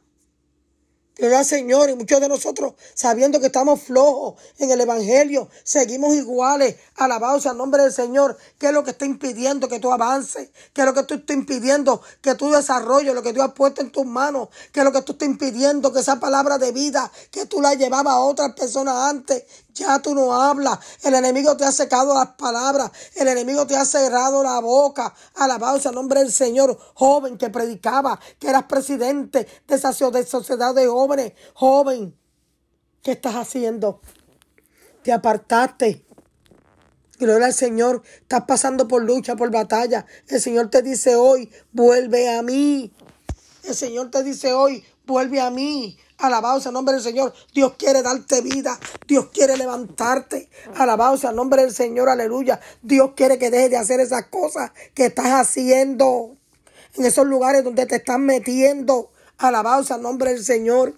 Gloria 1.18 1.39
al 1.39 1.46
Señor. 1.46 1.89
Y 1.89 1.96
muchos 1.96 2.22
de 2.22 2.30
nosotros, 2.30 2.74
sabiendo 2.94 3.39
que 3.39 3.48
estamos 3.48 3.82
flojos 3.82 4.36
en 4.58 4.72
el 4.72 4.80
Evangelio, 4.82 5.50
seguimos 5.63 6.13
iguales. 6.15 6.76
Alabados 6.96 7.46
al 7.48 7.58
nombre 7.58 7.84
del 7.84 7.91
Señor. 7.91 8.38
¿Qué 8.58 8.68
es 8.68 8.74
lo 8.74 8.84
que 8.84 8.91
está 8.91 9.06
impidiendo 9.06 9.68
que 9.68 9.80
tú 9.80 9.91
avances? 9.91 10.50
¿Qué 10.74 10.82
es 10.82 10.88
lo 10.88 10.94
que 10.94 11.04
tú 11.04 11.15
está 11.15 11.34
impidiendo 11.34 12.02
que 12.22 12.36
tú 12.36 12.52
desarrolles 12.52 13.13
lo 13.13 13.24
que 13.24 13.34
Dios 13.34 13.46
ha 13.46 13.54
puesto 13.54 13.82
en 13.82 13.91
tus 13.91 14.06
manos? 14.06 14.50
¿Qué 14.72 14.82
es 14.82 14.86
lo 14.86 14.91
que 14.94 15.02
tú 15.02 15.13
está 15.13 15.26
impidiendo 15.26 15.91
que 15.91 16.00
esa 16.00 16.20
palabra 16.20 16.58
de 16.58 16.72
vida 16.72 17.12
que 17.32 17.46
tú 17.46 17.62
la 17.62 17.74
llevabas 17.74 18.13
a 18.13 18.20
otras 18.20 18.54
personas 18.54 18.96
antes 19.10 19.44
Ya 19.75 19.99
tú 19.99 20.15
no 20.15 20.33
hablas. 20.33 20.79
El 21.03 21.13
enemigo 21.15 21.57
te 21.57 21.65
ha 21.65 21.71
secado 21.71 22.13
las 22.13 22.29
palabras. 22.35 22.91
El 23.13 23.27
enemigo 23.27 23.67
te 23.67 23.75
ha 23.75 23.83
cerrado 23.83 24.41
la 24.41 24.59
boca. 24.61 25.13
Alabado 25.35 25.79
sea 25.79 25.91
el 25.91 25.95
nombre 25.95 26.21
del 26.21 26.31
Señor. 26.31 26.77
Joven 26.93 27.38
que 27.38 27.49
predicaba, 27.49 28.19
que 28.39 28.47
eras 28.47 28.63
presidente 28.63 29.45
de 29.67 29.75
esa 29.75 29.91
sociedad 29.91 30.73
de 30.73 30.88
jóvenes. 30.88 31.33
Joven, 31.53 32.17
¿qué 33.03 33.11
estás 33.11 33.35
haciendo? 33.35 33.99
Te 35.03 35.11
apartaste. 35.11 36.05
Gloria 37.19 37.47
al 37.47 37.53
Señor. 37.53 38.01
Estás 38.21 38.45
pasando 38.47 38.88
por 38.88 39.03
lucha, 39.03 39.35
por 39.35 39.51
batalla. 39.51 40.05
El 40.29 40.39
Señor 40.41 40.69
te 40.69 40.81
dice 40.81 41.17
hoy, 41.17 41.51
vuelve 41.73 42.33
a 42.33 42.41
mí. 42.41 42.93
El 43.63 43.75
Señor 43.75 44.09
te 44.09 44.23
dice 44.23 44.53
hoy, 44.53 44.85
vuelve 45.05 45.41
a 45.41 45.49
mí. 45.49 45.97
Alabado 46.17 46.60
sea 46.60 46.69
el 46.69 46.73
nombre 46.73 46.93
del 46.93 47.04
Señor. 47.04 47.34
Dios 47.54 47.73
quiere 47.78 48.01
darte 48.01 48.41
vida. 48.41 48.80
Dios 49.08 49.28
quiere 49.34 49.58
levantarte. 49.58 50.49
Alabado 50.75 51.17
sea 51.17 51.32
el 51.32 51.36
nombre 51.36 51.62
del 51.62 51.73
Señor. 51.73 52.10
Aleluya. 52.10 52.60
Dios 52.82 53.12
quiere 53.15 53.38
que 53.38 53.51
dejes 53.51 53.69
de 53.71 53.78
hacer 53.78 53.99
esas 53.99 54.28
cosas 54.28 54.71
que 54.93 55.08
estás 55.08 55.28
haciendo. 55.28 56.38
En 56.95 57.06
esos 57.06 57.28
lugares 57.28 57.63
donde 57.63 57.86
te 57.86 57.97
estás 57.97 58.19
metiendo. 58.19 59.12
Alabado 59.38 59.84
sea 59.84 59.97
el 59.97 60.04
nombre 60.04 60.32
del 60.32 60.43
Señor. 60.43 60.97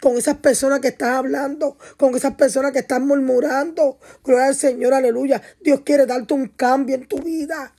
Con 0.00 0.18
esas 0.18 0.38
personas 0.38 0.80
que 0.80 0.88
estás 0.88 1.10
hablando. 1.10 1.78
Con 1.96 2.16
esas 2.16 2.34
personas 2.34 2.72
que 2.72 2.80
están 2.80 3.06
murmurando. 3.06 3.98
Gloria 4.24 4.46
al 4.46 4.56
Señor. 4.56 4.94
Aleluya. 4.94 5.40
Dios 5.60 5.82
quiere 5.84 6.06
darte 6.06 6.34
un 6.34 6.48
cambio 6.48 6.96
en 6.96 7.06
tu 7.06 7.18
vida. 7.18 7.72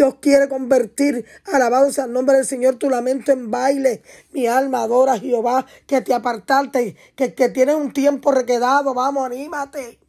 Dios 0.00 0.14
quiere 0.18 0.48
convertir, 0.48 1.26
alabado 1.52 1.92
sea 1.92 2.06
el 2.06 2.14
nombre 2.14 2.36
del 2.36 2.46
Señor, 2.46 2.76
tu 2.76 2.88
lamento 2.88 3.32
en 3.32 3.50
baile. 3.50 4.02
Mi 4.32 4.46
alma 4.46 4.80
adora 4.80 5.12
a 5.12 5.18
Jehová, 5.18 5.66
que 5.86 6.00
te 6.00 6.14
apartaste, 6.14 6.96
que, 7.14 7.34
que 7.34 7.50
tienes 7.50 7.74
un 7.74 7.92
tiempo 7.92 8.32
requedado. 8.32 8.94
Vamos, 8.94 9.26
anímate. 9.26 10.00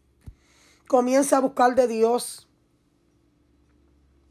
Comienza 0.87 1.35
a 1.35 1.39
buscar 1.41 1.75
de 1.75 1.87
Dios. 1.87 2.47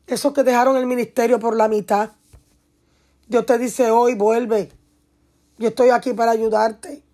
Esos 0.06 0.32
que 0.32 0.44
dejaron 0.44 0.78
el 0.78 0.86
ministerio 0.86 1.38
por 1.38 1.54
la 1.54 1.68
mitad. 1.68 2.12
Dios 3.28 3.44
te 3.44 3.58
dice 3.58 3.90
hoy, 3.90 4.14
vuelve. 4.14 4.72
Yo 5.58 5.68
estoy 5.68 5.90
aquí 5.90 6.14
para 6.14 6.30
ayudarte. 6.30 7.04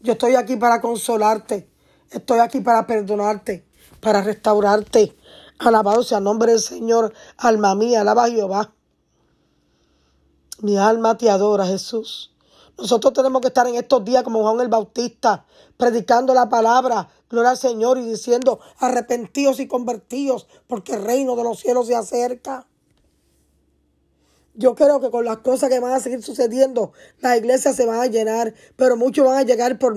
Yo 0.00 0.14
estoy 0.14 0.34
aquí 0.34 0.56
para 0.56 0.80
consolarte. 0.80 1.70
Estoy 2.10 2.40
aquí 2.40 2.58
para 2.58 2.88
perdonarte, 2.88 3.64
para 4.00 4.20
restaurarte. 4.20 5.14
Alabado 5.58 6.02
sea 6.02 6.18
el 6.18 6.24
nombre 6.24 6.52
del 6.52 6.60
Señor. 6.60 7.12
Alma 7.36 7.74
mía, 7.74 8.02
alaba 8.02 8.28
Jehová. 8.28 8.72
Mi 10.60 10.76
alma 10.76 11.16
te 11.16 11.30
adora, 11.30 11.66
Jesús. 11.66 12.32
Nosotros 12.78 13.12
tenemos 13.12 13.40
que 13.40 13.48
estar 13.48 13.66
en 13.66 13.74
estos 13.74 14.04
días 14.04 14.22
como 14.22 14.42
Juan 14.42 14.60
el 14.60 14.68
Bautista, 14.68 15.44
predicando 15.76 16.32
la 16.32 16.48
palabra, 16.48 17.08
gloria 17.28 17.50
al 17.50 17.56
Señor 17.56 17.98
y 17.98 18.02
diciendo, 18.02 18.60
arrepentidos 18.78 19.58
y 19.58 19.66
convertidos, 19.66 20.46
porque 20.68 20.94
el 20.94 21.02
reino 21.02 21.34
de 21.34 21.42
los 21.42 21.58
cielos 21.58 21.88
se 21.88 21.96
acerca. 21.96 22.68
Yo 24.58 24.74
creo 24.74 25.00
que 25.00 25.12
con 25.12 25.24
las 25.24 25.38
cosas 25.38 25.70
que 25.70 25.78
van 25.78 25.92
a 25.92 26.00
seguir 26.00 26.20
sucediendo, 26.20 26.92
las 27.20 27.38
iglesias 27.38 27.76
se 27.76 27.86
van 27.86 28.00
a 28.00 28.06
llenar, 28.06 28.54
pero 28.74 28.96
muchos 28.96 29.24
van 29.24 29.38
a 29.38 29.44
llegar 29.44 29.78
por, 29.78 29.96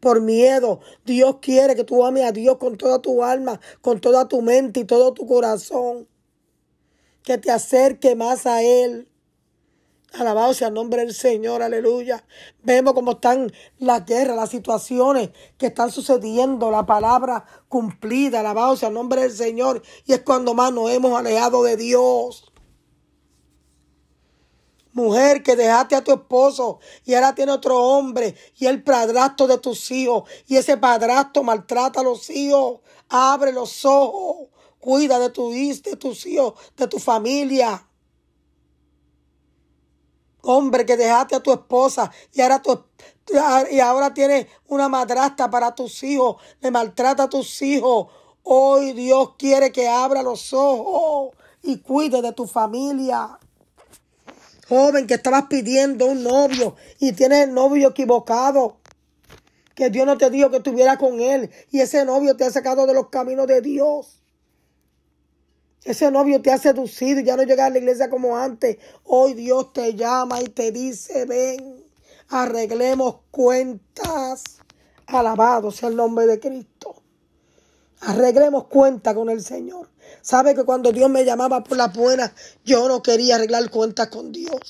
por 0.00 0.20
miedo. 0.20 0.80
Dios 1.06 1.36
quiere 1.40 1.74
que 1.74 1.82
tú 1.82 2.04
ames 2.04 2.24
a 2.24 2.32
Dios 2.32 2.58
con 2.58 2.76
toda 2.76 3.00
tu 3.00 3.24
alma, 3.24 3.58
con 3.80 3.98
toda 3.98 4.28
tu 4.28 4.42
mente 4.42 4.80
y 4.80 4.84
todo 4.84 5.14
tu 5.14 5.26
corazón. 5.26 6.06
Que 7.22 7.38
te 7.38 7.50
acerque 7.50 8.14
más 8.14 8.44
a 8.44 8.62
Él. 8.62 9.08
Alabado 10.12 10.52
sea 10.52 10.68
el 10.68 10.74
nombre 10.74 11.00
del 11.00 11.14
Señor, 11.14 11.62
aleluya. 11.62 12.22
Vemos 12.62 12.92
cómo 12.92 13.12
están 13.12 13.50
las 13.78 14.04
guerras, 14.04 14.36
las 14.36 14.50
situaciones 14.50 15.30
que 15.56 15.68
están 15.68 15.90
sucediendo, 15.90 16.70
la 16.70 16.84
palabra 16.84 17.46
cumplida, 17.70 18.40
alabado 18.40 18.76
sea 18.76 18.88
el 18.88 18.94
nombre 18.94 19.22
del 19.22 19.32
Señor. 19.32 19.80
Y 20.04 20.12
es 20.12 20.20
cuando 20.20 20.52
más 20.52 20.70
nos 20.70 20.90
hemos 20.90 21.18
alejado 21.18 21.62
de 21.62 21.78
Dios. 21.78 22.52
Mujer 24.96 25.42
que 25.42 25.56
dejaste 25.56 25.94
a 25.94 26.02
tu 26.02 26.10
esposo 26.10 26.78
y 27.04 27.12
ahora 27.12 27.34
tiene 27.34 27.52
otro 27.52 27.78
hombre 27.78 28.34
y 28.56 28.64
el 28.64 28.82
padrastro 28.82 29.46
de 29.46 29.58
tus 29.58 29.90
hijos 29.90 30.26
y 30.46 30.56
ese 30.56 30.78
padrastro 30.78 31.42
maltrata 31.42 32.00
a 32.00 32.02
los 32.02 32.30
hijos. 32.30 32.80
Abre 33.10 33.52
los 33.52 33.84
ojos. 33.84 34.48
Cuida 34.80 35.18
de, 35.18 35.28
tu, 35.28 35.50
de 35.50 35.96
tus 35.98 36.24
hijos, 36.24 36.54
de 36.78 36.86
tu 36.86 36.98
familia. 36.98 37.86
Hombre 40.40 40.86
que 40.86 40.96
dejaste 40.96 41.36
a 41.36 41.42
tu 41.42 41.52
esposa 41.52 42.10
y 42.32 42.40
ahora, 42.40 42.62
tu, 42.62 42.82
y 43.70 43.80
ahora 43.80 44.14
una 44.66 44.88
madrastra 44.88 45.50
para 45.50 45.74
tus 45.74 46.02
hijos. 46.04 46.36
Le 46.60 46.70
maltrata 46.70 47.24
a 47.24 47.28
tus 47.28 47.60
hijos. 47.60 48.06
Hoy 48.42 48.94
Dios 48.94 49.34
quiere 49.36 49.70
que 49.72 49.88
abra 49.88 50.22
los 50.22 50.54
ojos 50.54 51.36
y 51.62 51.80
cuide 51.80 52.22
de 52.22 52.32
tu 52.32 52.46
familia. 52.46 53.38
Joven 54.68 55.06
que 55.06 55.14
estabas 55.14 55.44
pidiendo 55.44 56.06
un 56.06 56.24
novio 56.24 56.74
y 56.98 57.12
tienes 57.12 57.48
el 57.48 57.54
novio 57.54 57.90
equivocado. 57.90 58.78
Que 59.74 59.90
Dios 59.90 60.06
no 60.06 60.16
te 60.18 60.30
dijo 60.30 60.50
que 60.50 60.56
estuviera 60.56 60.96
con 60.96 61.20
él. 61.20 61.50
Y 61.70 61.80
ese 61.80 62.04
novio 62.04 62.36
te 62.36 62.44
ha 62.44 62.50
sacado 62.50 62.86
de 62.86 62.94
los 62.94 63.08
caminos 63.08 63.46
de 63.46 63.60
Dios. 63.60 64.22
Ese 65.84 66.10
novio 66.10 66.42
te 66.42 66.50
ha 66.50 66.58
seducido 66.58 67.20
y 67.20 67.24
ya 67.24 67.36
no 67.36 67.44
llega 67.44 67.66
a 67.66 67.70
la 67.70 67.78
iglesia 67.78 68.10
como 68.10 68.36
antes. 68.36 68.78
Hoy 69.04 69.34
Dios 69.34 69.72
te 69.72 69.94
llama 69.94 70.40
y 70.40 70.46
te 70.46 70.72
dice, 70.72 71.26
ven, 71.26 71.84
arreglemos 72.28 73.18
cuentas. 73.30 74.58
Alabado 75.06 75.70
sea 75.70 75.90
el 75.90 75.96
nombre 75.96 76.26
de 76.26 76.40
Cristo. 76.40 77.02
Arreglemos 78.00 78.66
cuenta 78.66 79.14
con 79.14 79.30
el 79.30 79.42
Señor. 79.42 79.88
Sabe 80.22 80.54
que 80.54 80.64
cuando 80.64 80.92
Dios 80.92 81.08
me 81.10 81.24
llamaba 81.24 81.64
por 81.64 81.76
la 81.76 81.88
buena, 81.88 82.32
yo 82.64 82.88
no 82.88 83.02
quería 83.02 83.36
arreglar 83.36 83.70
cuentas 83.70 84.08
con 84.08 84.32
Dios. 84.32 84.60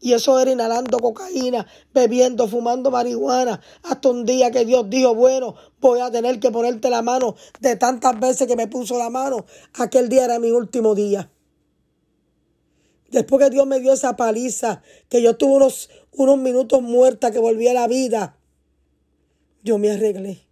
Y 0.00 0.14
eso 0.14 0.40
era 0.40 0.50
inhalando 0.50 0.98
cocaína, 0.98 1.64
bebiendo, 1.94 2.48
fumando 2.48 2.90
marihuana, 2.90 3.60
hasta 3.84 4.08
un 4.08 4.26
día 4.26 4.50
que 4.50 4.64
Dios 4.64 4.90
dijo, 4.90 5.14
bueno, 5.14 5.54
voy 5.80 6.00
a 6.00 6.10
tener 6.10 6.40
que 6.40 6.50
ponerte 6.50 6.90
la 6.90 7.02
mano 7.02 7.36
de 7.60 7.76
tantas 7.76 8.18
veces 8.18 8.48
que 8.48 8.56
me 8.56 8.66
puso 8.66 8.98
la 8.98 9.10
mano. 9.10 9.46
Aquel 9.74 10.08
día 10.08 10.24
era 10.24 10.40
mi 10.40 10.50
último 10.50 10.96
día. 10.96 11.30
Después 13.12 13.44
que 13.44 13.50
Dios 13.50 13.64
me 13.66 13.78
dio 13.78 13.92
esa 13.92 14.16
paliza, 14.16 14.82
que 15.08 15.22
yo 15.22 15.36
tuve 15.36 15.56
unos, 15.56 15.88
unos 16.10 16.38
minutos 16.38 16.82
muerta, 16.82 17.30
que 17.30 17.38
volví 17.38 17.68
a 17.68 17.74
la 17.74 17.86
vida, 17.86 18.36
yo 19.62 19.78
me 19.78 19.92
arreglé. 19.92 20.51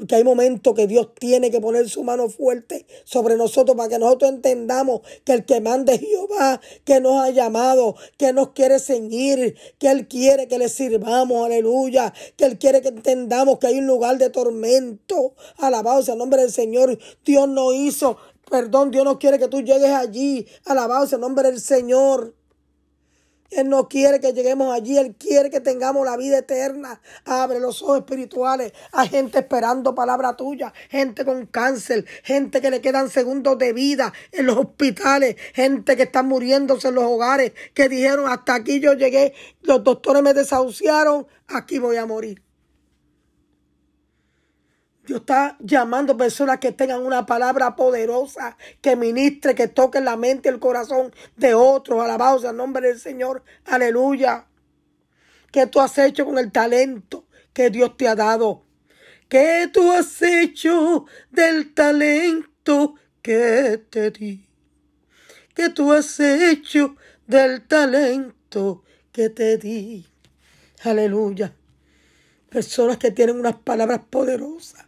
Porque 0.00 0.14
hay 0.14 0.24
momentos 0.24 0.72
que 0.74 0.86
Dios 0.86 1.10
tiene 1.14 1.50
que 1.50 1.60
poner 1.60 1.86
su 1.90 2.02
mano 2.02 2.30
fuerte 2.30 2.86
sobre 3.04 3.36
nosotros 3.36 3.76
para 3.76 3.90
que 3.90 3.98
nosotros 3.98 4.30
entendamos 4.30 5.02
que 5.24 5.34
el 5.34 5.44
que 5.44 5.60
manda 5.60 5.92
es 5.92 6.00
Jehová, 6.00 6.58
que 6.86 7.02
nos 7.02 7.22
ha 7.22 7.28
llamado, 7.28 7.96
que 8.16 8.32
nos 8.32 8.52
quiere 8.52 8.78
ceñir, 8.78 9.56
que 9.78 9.90
Él 9.90 10.08
quiere 10.08 10.48
que 10.48 10.56
le 10.56 10.70
sirvamos, 10.70 11.44
aleluya, 11.44 12.14
que 12.38 12.46
Él 12.46 12.58
quiere 12.58 12.80
que 12.80 12.88
entendamos 12.88 13.58
que 13.58 13.66
hay 13.66 13.78
un 13.78 13.86
lugar 13.86 14.16
de 14.16 14.30
tormento. 14.30 15.34
Alabado 15.58 16.02
sea 16.02 16.14
el 16.14 16.18
nombre 16.18 16.40
del 16.40 16.50
Señor. 16.50 16.98
Dios 17.22 17.46
no 17.46 17.74
hizo, 17.74 18.16
perdón, 18.50 18.90
Dios 18.90 19.04
no 19.04 19.18
quiere 19.18 19.38
que 19.38 19.48
tú 19.48 19.60
llegues 19.60 19.90
allí. 19.90 20.46
Alabado 20.64 21.06
sea 21.06 21.16
el 21.16 21.20
nombre 21.20 21.50
del 21.50 21.60
Señor. 21.60 22.39
Él 23.50 23.68
no 23.68 23.88
quiere 23.88 24.20
que 24.20 24.32
lleguemos 24.32 24.72
allí, 24.74 24.96
Él 24.96 25.14
quiere 25.16 25.50
que 25.50 25.60
tengamos 25.60 26.06
la 26.06 26.16
vida 26.16 26.38
eterna. 26.38 27.00
Abre 27.24 27.60
los 27.60 27.82
ojos 27.82 27.98
espirituales 27.98 28.72
a 28.92 29.06
gente 29.06 29.40
esperando 29.40 29.94
palabra 29.94 30.36
tuya, 30.36 30.72
gente 30.88 31.24
con 31.24 31.46
cáncer, 31.46 32.04
gente 32.22 32.60
que 32.60 32.70
le 32.70 32.80
quedan 32.80 33.10
segundos 33.10 33.58
de 33.58 33.72
vida 33.72 34.12
en 34.32 34.46
los 34.46 34.56
hospitales, 34.56 35.36
gente 35.52 35.96
que 35.96 36.04
está 36.04 36.22
muriéndose 36.22 36.88
en 36.88 36.94
los 36.94 37.04
hogares, 37.04 37.52
que 37.74 37.88
dijeron 37.88 38.28
hasta 38.28 38.54
aquí 38.54 38.80
yo 38.80 38.94
llegué, 38.94 39.34
los 39.62 39.82
doctores 39.82 40.22
me 40.22 40.34
desahuciaron, 40.34 41.26
aquí 41.48 41.78
voy 41.78 41.96
a 41.96 42.06
morir. 42.06 42.49
Dios 45.10 45.22
está 45.22 45.56
llamando 45.58 46.16
personas 46.16 46.60
que 46.60 46.70
tengan 46.70 47.02
una 47.02 47.26
palabra 47.26 47.74
poderosa, 47.74 48.56
que 48.80 48.94
ministre, 48.94 49.56
que 49.56 49.66
toque 49.66 50.00
la 50.00 50.16
mente 50.16 50.48
y 50.48 50.52
el 50.52 50.60
corazón 50.60 51.12
de 51.34 51.52
otros. 51.52 52.00
Alabados 52.00 52.44
al 52.44 52.56
nombre 52.56 52.86
del 52.86 53.00
Señor. 53.00 53.42
Aleluya. 53.64 54.46
¿Qué 55.50 55.66
tú 55.66 55.80
has 55.80 55.98
hecho 55.98 56.24
con 56.24 56.38
el 56.38 56.52
talento 56.52 57.26
que 57.52 57.70
Dios 57.70 57.96
te 57.96 58.06
ha 58.06 58.14
dado? 58.14 58.62
¿Qué 59.28 59.68
tú 59.72 59.90
has 59.90 60.22
hecho 60.22 61.06
del 61.32 61.74
talento 61.74 62.94
que 63.20 63.82
te 63.90 64.12
di? 64.12 64.46
¿Qué 65.56 65.70
tú 65.70 65.92
has 65.92 66.20
hecho 66.20 66.94
del 67.26 67.66
talento 67.66 68.84
que 69.10 69.28
te 69.28 69.56
di? 69.56 70.06
Aleluya. 70.84 71.52
Personas 72.48 72.96
que 72.98 73.10
tienen 73.10 73.40
unas 73.40 73.56
palabras 73.56 74.02
poderosas 74.08 74.86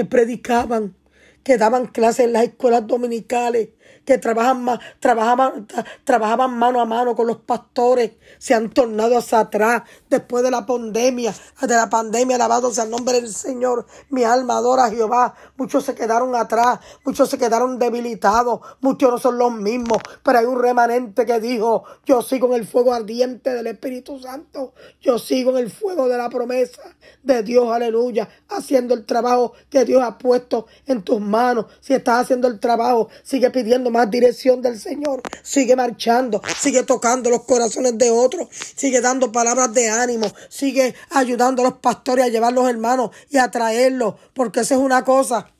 que 0.00 0.06
predicaban, 0.06 0.96
que 1.44 1.58
daban 1.58 1.84
clases 1.84 2.24
en 2.24 2.32
las 2.32 2.44
escuelas 2.44 2.86
dominicales. 2.86 3.68
Que 4.10 4.18
trabajan, 4.18 4.66
trabajaban, 4.98 5.68
trabajaban 6.02 6.58
mano 6.58 6.80
a 6.80 6.84
mano 6.84 7.14
con 7.14 7.28
los 7.28 7.36
pastores 7.36 8.10
se 8.38 8.54
han 8.54 8.70
tornado 8.70 9.16
hacia 9.16 9.40
atrás 9.40 9.82
después 10.08 10.42
de 10.42 10.50
la 10.50 10.66
pandemia, 10.66 11.32
de 11.60 11.76
la 11.76 11.88
pandemia, 11.88 12.36
alabado 12.36 12.72
sea 12.72 12.84
el 12.84 12.90
nombre 12.90 13.20
del 13.20 13.32
Señor. 13.32 13.86
Mi 14.08 14.24
alma 14.24 14.56
adora 14.56 14.86
a 14.86 14.90
Jehová. 14.90 15.34
Muchos 15.56 15.84
se 15.84 15.94
quedaron 15.94 16.34
atrás, 16.34 16.80
muchos 17.04 17.28
se 17.30 17.38
quedaron 17.38 17.78
debilitados, 17.78 18.60
muchos 18.80 19.10
no 19.10 19.18
son 19.18 19.38
los 19.38 19.52
mismos, 19.52 19.98
pero 20.24 20.38
hay 20.38 20.46
un 20.46 20.60
remanente 20.60 21.24
que 21.24 21.38
dijo, 21.38 21.84
yo 22.04 22.22
sigo 22.22 22.48
en 22.48 22.54
el 22.54 22.66
fuego 22.66 22.92
ardiente 22.92 23.50
del 23.54 23.66
Espíritu 23.68 24.18
Santo, 24.18 24.74
yo 25.00 25.18
sigo 25.18 25.52
en 25.52 25.58
el 25.58 25.70
fuego 25.70 26.08
de 26.08 26.16
la 26.16 26.28
promesa 26.28 26.82
de 27.22 27.42
Dios, 27.42 27.70
aleluya, 27.70 28.28
haciendo 28.48 28.94
el 28.94 29.06
trabajo 29.06 29.52
que 29.68 29.84
Dios 29.84 30.02
ha 30.02 30.18
puesto 30.18 30.66
en 30.86 31.02
tus 31.02 31.20
manos. 31.20 31.66
Si 31.80 31.94
estás 31.94 32.22
haciendo 32.22 32.48
el 32.48 32.58
trabajo, 32.58 33.08
sigue 33.22 33.50
pidiendo 33.50 33.90
más 33.90 33.99
dirección 34.06 34.62
del 34.62 34.78
Señor, 34.78 35.22
sigue 35.42 35.76
marchando, 35.76 36.40
sigue 36.58 36.82
tocando 36.82 37.30
los 37.30 37.44
corazones 37.44 37.98
de 37.98 38.10
otros, 38.10 38.48
sigue 38.76 39.00
dando 39.00 39.32
palabras 39.32 39.72
de 39.74 39.88
ánimo, 39.88 40.26
sigue 40.48 40.94
ayudando 41.10 41.62
a 41.62 41.66
los 41.66 41.78
pastores 41.78 42.24
a 42.24 42.28
llevar 42.28 42.52
los 42.52 42.68
hermanos 42.68 43.10
y 43.28 43.38
a 43.38 43.50
traerlos, 43.50 44.14
porque 44.34 44.60
esa 44.60 44.74
es 44.74 44.80
una 44.80 45.04
cosa. 45.04 45.50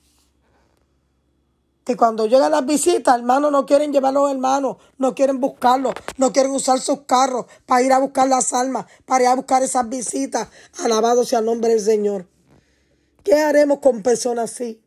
Que 1.84 1.96
cuando 1.96 2.26
llegan 2.26 2.52
las 2.52 2.66
visitas, 2.66 3.16
hermanos 3.16 3.50
no 3.50 3.66
quieren 3.66 3.92
llevar 3.92 4.10
a 4.10 4.20
los 4.20 4.30
hermanos, 4.30 4.76
no 4.98 5.14
quieren 5.14 5.40
buscarlos, 5.40 5.94
no 6.18 6.32
quieren 6.32 6.52
usar 6.52 6.78
sus 6.78 7.00
carros 7.02 7.46
para 7.66 7.82
ir 7.82 7.92
a 7.92 7.98
buscar 7.98 8.28
las 8.28 8.52
almas, 8.52 8.86
para 9.06 9.24
ir 9.24 9.28
a 9.28 9.34
buscar 9.34 9.62
esas 9.62 9.88
visitas. 9.88 10.48
Alabado 10.84 11.24
sea 11.24 11.40
el 11.40 11.46
nombre 11.46 11.70
del 11.70 11.80
Señor. 11.80 12.26
¿Qué 13.24 13.34
haremos 13.34 13.80
con 13.80 14.02
personas 14.02 14.52
así? 14.52 14.80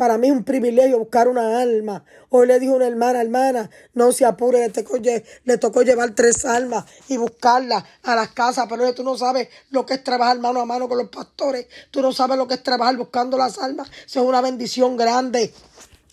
Para 0.00 0.16
mí 0.16 0.28
es 0.28 0.32
un 0.32 0.44
privilegio 0.44 0.98
buscar 0.98 1.28
una 1.28 1.60
alma. 1.60 2.02
Hoy 2.30 2.46
le 2.46 2.58
dijo 2.58 2.72
una 2.74 2.86
hermana, 2.86 3.20
hermana, 3.20 3.68
no 3.92 4.12
se 4.12 4.24
apure, 4.24 4.60
le 4.60 4.70
tocó, 4.70 4.96
le 4.96 5.58
tocó 5.58 5.82
llevar 5.82 6.14
tres 6.14 6.46
almas 6.46 6.86
y 7.08 7.18
buscarlas 7.18 7.84
a 8.04 8.16
las 8.16 8.30
casas, 8.30 8.64
pero 8.66 8.94
tú 8.94 9.04
no 9.04 9.18
sabes 9.18 9.48
lo 9.68 9.84
que 9.84 9.92
es 9.92 10.02
trabajar 10.02 10.38
mano 10.38 10.58
a 10.58 10.64
mano 10.64 10.88
con 10.88 10.96
los 10.96 11.10
pastores, 11.10 11.66
tú 11.90 12.00
no 12.00 12.14
sabes 12.14 12.38
lo 12.38 12.48
que 12.48 12.54
es 12.54 12.62
trabajar 12.62 12.96
buscando 12.96 13.36
las 13.36 13.58
almas, 13.58 13.90
eso 14.06 14.22
es 14.22 14.26
una 14.26 14.40
bendición 14.40 14.96
grande. 14.96 15.52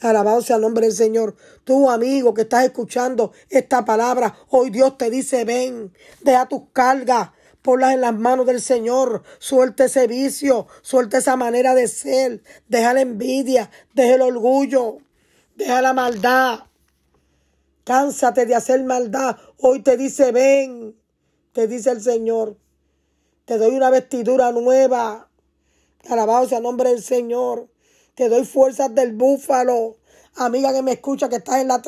Alabado 0.01 0.41
sea 0.41 0.57
el 0.57 0.63
nombre 0.63 0.87
del 0.87 0.95
Señor. 0.95 1.37
Tú, 1.63 1.89
amigo, 1.89 2.33
que 2.33 2.41
estás 2.41 2.65
escuchando 2.65 3.31
esta 3.49 3.85
palabra, 3.85 4.35
hoy 4.49 4.69
Dios 4.69 4.97
te 4.97 5.09
dice, 5.09 5.45
ven, 5.45 5.93
deja 6.19 6.45
tus 6.49 6.63
cargas, 6.73 7.29
ponlas 7.61 7.93
en 7.93 8.01
las 8.01 8.13
manos 8.13 8.45
del 8.45 8.61
Señor. 8.61 9.23
Suelta 9.39 9.85
ese 9.85 10.07
vicio, 10.07 10.67
suelta 10.81 11.17
esa 11.17 11.35
manera 11.35 11.75
de 11.75 11.87
ser. 11.87 12.41
Deja 12.67 12.93
la 12.93 13.01
envidia, 13.01 13.69
deja 13.93 14.15
el 14.15 14.21
orgullo, 14.21 14.99
deja 15.55 15.81
la 15.81 15.93
maldad. 15.93 16.59
Cánsate 17.83 18.45
de 18.45 18.55
hacer 18.55 18.83
maldad. 18.83 19.37
Hoy 19.57 19.81
te 19.81 19.97
dice, 19.97 20.31
ven, 20.31 20.95
te 21.53 21.67
dice 21.67 21.91
el 21.91 22.01
Señor. 22.01 22.57
Te 23.45 23.57
doy 23.57 23.75
una 23.75 23.89
vestidura 23.89 24.51
nueva. 24.51 25.29
Alabado 26.09 26.47
sea 26.47 26.59
nombre 26.59 26.89
del 26.89 27.01
Señor. 27.01 27.69
Te 28.15 28.29
doy 28.29 28.45
fuerzas 28.45 28.93
del 28.93 29.13
búfalo 29.13 29.96
amiga 30.37 30.73
que 30.73 30.81
me 30.81 30.93
escucha, 30.93 31.29
que 31.29 31.37
estás 31.37 31.57
en 31.57 31.67
la, 31.67 31.81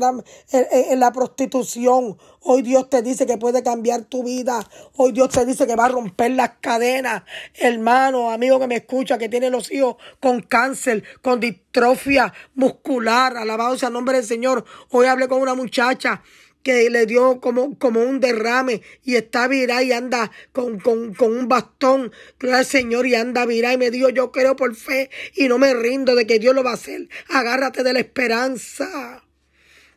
en, 0.52 1.00
la 1.00 1.12
prostitución. 1.12 2.18
Hoy 2.42 2.62
Dios 2.62 2.90
te 2.90 3.02
dice 3.02 3.26
que 3.26 3.38
puede 3.38 3.64
cambiar 3.64 4.04
tu 4.04 4.24
vida. 4.24 4.68
Hoy 4.96 5.12
Dios 5.12 5.30
te 5.30 5.46
dice 5.46 5.68
que 5.68 5.76
va 5.76 5.86
a 5.86 5.90
romper 5.90 6.32
las 6.32 6.52
cadenas. 6.62 7.24
Hermano, 7.56 8.32
amigo 8.32 8.60
que 8.60 8.68
me 8.68 8.78
escucha, 8.78 9.18
que 9.18 9.30
tiene 9.30 9.50
los 9.50 9.72
hijos 9.72 9.96
con 10.20 10.42
cáncer, 10.42 11.04
con 11.22 11.40
distrofia 11.40 12.34
muscular. 12.56 13.38
Alabado 13.38 13.78
sea 13.78 13.88
el 13.88 13.94
nombre 13.94 14.18
del 14.18 14.26
Señor. 14.26 14.66
Hoy 14.90 15.08
hablé 15.08 15.28
con 15.28 15.42
una 15.42 15.56
muchacha 15.56 16.22
que 16.64 16.90
le 16.90 17.06
dio 17.06 17.40
como, 17.40 17.78
como 17.78 18.02
un 18.02 18.20
derrame 18.20 18.82
y 19.04 19.16
está 19.16 19.48
virada 19.48 19.84
y 19.84 19.92
anda 19.92 20.32
con, 20.52 20.80
con, 20.80 21.14
con 21.14 21.36
un 21.38 21.48
bastón, 21.48 22.12
gloria 22.38 22.60
al 22.60 22.66
Señor, 22.66 23.08
y 23.08 23.16
anda 23.16 23.46
virada 23.46 23.74
y 23.74 23.78
me 23.78 23.92
dijo, 23.92 24.10
yo 24.10 24.32
creo 24.32 24.56
por 24.56 24.76
fe 24.76 25.10
y 25.36 25.48
no 25.48 25.58
me 25.58 25.74
rindo 25.74 26.16
de 26.16 26.28
que 26.28 26.40
Dios 26.40 26.54
lo 26.54 26.64
va 26.64 26.72
a 26.72 26.76
hacer. 26.76 27.08
Agárrate 27.30 27.84
de 27.84 27.94
la 27.94 28.00
esperanza, 28.00 29.24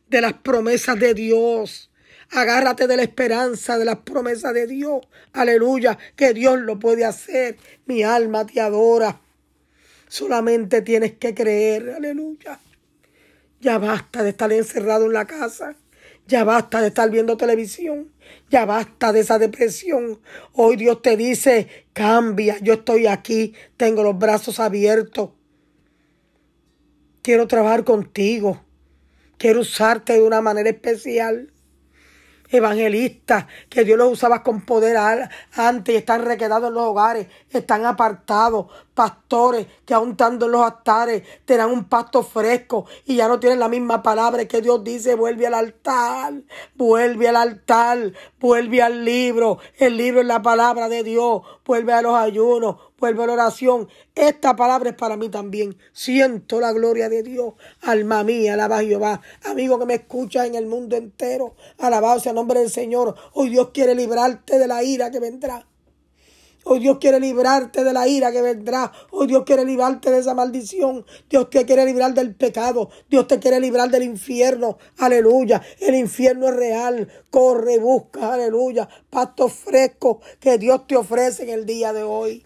de 0.09 0.21
las 0.21 0.35
promesas 0.35 0.99
de 0.99 1.15
Dios. 1.15 1.91
Agárrate 2.31 2.87
de 2.87 2.97
la 2.97 3.03
esperanza, 3.03 3.77
de 3.77 3.85
las 3.85 3.99
promesas 3.99 4.55
de 4.55 4.67
Dios. 4.67 5.07
Aleluya, 5.35 5.99
que 6.17 6.33
Dios 6.33 6.61
lo 6.61 6.79
puede 6.79 7.05
hacer. 7.05 7.59
Mi 7.85 8.03
alma 8.03 8.47
te 8.47 8.61
adora. 8.61 9.21
Solamente 10.09 10.81
tienes 10.81 11.13
que 11.13 11.35
creer. 11.35 11.91
Aleluya. 11.91 12.59
Ya 13.61 13.77
basta 13.79 14.23
de 14.23 14.31
estar 14.31 14.51
encerrado 14.51 15.07
en 15.07 15.13
la 15.13 15.27
casa. 15.27 15.77
Ya 16.27 16.45
basta 16.45 16.81
de 16.81 16.89
estar 16.89 17.11
viendo 17.11 17.37
televisión. 17.37 18.13
Ya 18.51 18.65
basta 18.65 19.13
de 19.13 19.21
esa 19.21 19.39
depresión. 19.39 20.21
Hoy 20.53 20.77
Dios 20.77 21.03
te 21.03 21.17
dice, 21.17 21.69
cambia, 21.93 22.59
yo 22.61 22.75
estoy 22.75 23.07
aquí, 23.07 23.55
tengo 23.77 24.03
los 24.03 24.19
brazos 24.19 24.61
abiertos. 24.61 25.31
Quiero 27.23 27.47
trabajar 27.47 27.85
contigo. 27.85 28.65
Quiero 29.39 29.61
usarte 29.61 30.15
de 30.15 30.23
una 30.23 30.41
manera 30.41 30.71
especial 30.71 31.52
evangelistas 32.53 33.47
que 33.69 33.85
Dios 33.85 33.99
los 33.99 34.13
usaba 34.13 34.43
con 34.43 34.61
poder 34.61 34.97
antes 35.55 35.95
y 35.95 35.99
están 35.99 36.25
requedados 36.25 36.69
en 36.69 36.75
los 36.75 36.85
hogares, 36.85 37.27
están 37.51 37.87
apartados, 37.87 38.67
pastores 38.95 39.67
que 39.87 39.95
aún 39.95 40.11
estando 40.11 40.47
en 40.47 40.53
los 40.53 40.63
altares 40.63 41.23
te 41.45 41.57
dan 41.57 41.71
un 41.71 41.85
pasto 41.85 42.23
fresco 42.23 42.87
y 43.07 43.17
ya 43.17 43.29
no 43.29 43.41
tienen 43.41 43.59
la 43.59 43.69
misma 43.69 44.03
palabra 44.03 44.45
que 44.47 44.61
Dios 44.61 44.85
dice, 44.85 45.15
vuelve 45.15 45.47
al 45.47 45.55
altar, 45.55 46.35
vuelve 46.75 47.29
al 47.29 47.37
altar, 47.37 48.13
vuelve 48.39 48.83
al 48.83 49.05
libro, 49.05 49.59
el 49.79 49.97
libro 49.97 50.21
es 50.21 50.27
la 50.27 50.43
palabra 50.43 50.89
de 50.89 51.03
Dios, 51.03 51.43
vuelve 51.65 51.93
a 51.93 52.03
los 52.03 52.15
ayunos, 52.15 52.77
vuelve 53.03 53.25
a 53.25 53.27
la 53.27 53.33
oración. 53.33 53.89
Esta 54.15 54.55
palabra 54.55 54.91
es 54.91 54.97
para 54.97 55.17
mí 55.17 55.29
también. 55.29 55.77
Siento 55.93 56.61
la 56.61 56.73
gloria 56.73 57.09
de 57.09 57.25
Dios. 57.25 57.55
Alma 57.81 58.23
mía, 58.23 58.55
alaba 58.55 58.81
Jehová. 58.81 59.21
Amigo 59.45 59.77
que 59.81 59.87
me 59.87 59.95
escucha 59.95 60.47
en 60.47 60.55
el 60.55 60.67
mundo 60.67 60.95
entero, 60.95 61.57
alabado 61.79 62.21
sea 62.21 62.31
el 62.31 62.37
nombre 62.37 62.61
del 62.61 62.71
Señor. 62.71 63.17
Hoy 63.33 63.51
Dios 63.51 63.71
quiere 63.75 63.97
librarte 63.97 64.57
de 64.57 64.69
la 64.69 64.85
ira 64.85 65.11
que 65.11 65.19
vendrá. 65.19 65.67
Hoy 66.65 66.79
Dios 66.79 66.99
quiere 67.01 67.19
librarte 67.19 67.83
de 67.83 67.93
la 67.93 68.07
ira 68.07 68.31
que 68.31 68.41
vendrá. 68.41 68.93
Hoy 69.11 69.27
Dios 69.27 69.43
quiere 69.45 69.65
librarte 69.65 70.13
de 70.13 70.21
esa 70.21 70.35
maldición. 70.35 71.05
Dios 71.29 71.51
te 71.51 71.65
quiere 71.67 71.85
librar 71.85 72.15
del 72.15 72.37
pecado. 72.37 72.89
Dios 73.11 73.27
te 73.27 73.41
quiere 73.41 73.59
librar 73.59 73.91
del 73.91 74.05
infierno. 74.05 74.79
Aleluya. 74.99 75.61
El 75.81 75.97
infierno 75.97 76.47
es 76.51 76.55
real. 76.55 77.09
Corre, 77.31 77.81
busca. 77.81 78.35
Aleluya. 78.35 78.89
Pasto 79.11 79.49
fresco 79.49 80.21
que 80.39 80.57
Dios 80.57 80.87
te 80.87 80.95
ofrece 80.95 81.43
en 81.43 81.49
el 81.49 81.67
día 81.67 81.93
de 81.93 82.05
hoy. 82.05 82.45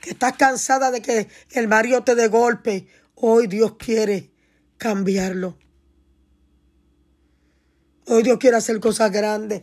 Que 0.00 0.10
estás 0.10 0.36
cansada 0.36 0.90
de 0.90 1.02
que 1.02 1.28
el 1.52 1.68
marido 1.68 2.02
te 2.04 2.14
dé 2.14 2.28
golpe. 2.28 2.86
Hoy 3.14 3.46
Dios 3.46 3.76
quiere 3.76 4.30
cambiarlo. 4.78 5.58
Hoy 8.06 8.22
Dios 8.22 8.38
quiere 8.38 8.56
hacer 8.56 8.80
cosas 8.80 9.12
grandes. 9.12 9.62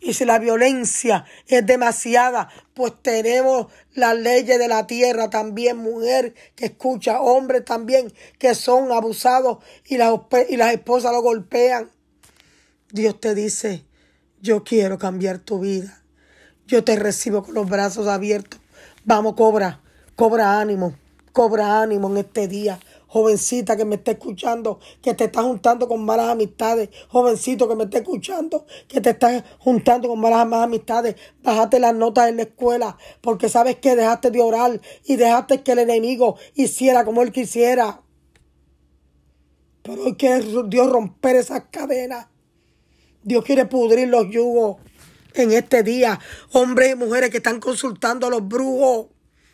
Y 0.00 0.14
si 0.14 0.24
la 0.24 0.38
violencia 0.38 1.26
es 1.46 1.66
demasiada, 1.66 2.48
pues 2.72 2.94
tenemos 3.02 3.66
las 3.92 4.16
leyes 4.16 4.58
de 4.58 4.68
la 4.68 4.86
tierra 4.86 5.28
también, 5.28 5.76
mujer 5.76 6.34
que 6.56 6.66
escucha, 6.66 7.20
hombres 7.20 7.64
también 7.64 8.12
que 8.38 8.54
son 8.54 8.92
abusados 8.92 9.58
y 9.86 9.98
las, 9.98 10.18
y 10.48 10.56
las 10.56 10.72
esposas 10.72 11.12
lo 11.12 11.20
golpean. 11.20 11.90
Dios 12.90 13.20
te 13.20 13.34
dice, 13.34 13.84
yo 14.40 14.64
quiero 14.64 14.98
cambiar 14.98 15.38
tu 15.38 15.60
vida. 15.60 16.02
Yo 16.66 16.82
te 16.82 16.96
recibo 16.96 17.42
con 17.42 17.54
los 17.54 17.68
brazos 17.68 18.06
abiertos. 18.06 18.59
Vamos, 19.04 19.34
cobra, 19.34 19.80
cobra 20.14 20.60
ánimo, 20.60 20.94
cobra 21.32 21.82
ánimo 21.82 22.10
en 22.10 22.18
este 22.18 22.48
día 22.48 22.78
jovencita 23.10 23.76
que 23.76 23.84
me 23.84 23.96
está 23.96 24.12
escuchando, 24.12 24.78
que 25.02 25.14
te 25.14 25.24
está 25.24 25.42
juntando 25.42 25.88
con 25.88 26.04
malas 26.04 26.28
amistades, 26.28 26.90
jovencito 27.08 27.68
que 27.68 27.74
me 27.74 27.84
está 27.84 27.98
escuchando, 27.98 28.66
que 28.86 29.00
te 29.00 29.10
está 29.10 29.44
juntando 29.58 30.08
con 30.08 30.20
malas, 30.20 30.46
amistades, 30.52 31.16
bájate 31.42 31.80
las 31.80 31.92
notas 31.92 32.28
en 32.28 32.36
la 32.36 32.42
escuela, 32.42 32.96
porque 33.20 33.48
sabes 33.48 33.76
que 33.76 33.96
dejaste 33.96 34.30
de 34.30 34.40
orar 34.40 34.80
y 35.04 35.16
dejaste 35.16 35.62
que 35.62 35.72
el 35.72 35.80
enemigo 35.80 36.36
hiciera 36.54 37.04
como 37.04 37.22
él 37.22 37.32
quisiera. 37.32 38.00
Pero 39.82 40.04
hoy 40.04 40.14
quiere 40.14 40.44
Dios 40.68 40.92
romper 40.92 41.34
esas 41.34 41.64
cadenas. 41.70 42.28
Dios 43.24 43.44
quiere 43.44 43.66
pudrir 43.66 44.08
los 44.08 44.30
yugos 44.30 44.76
en 45.34 45.52
este 45.52 45.82
día. 45.82 46.18
Hombres 46.52 46.92
y 46.92 46.94
mujeres 46.94 47.30
que 47.30 47.38
están 47.38 47.60
consultando 47.60 48.26
a 48.26 48.30
los 48.30 48.46
brujos, 48.46 49.08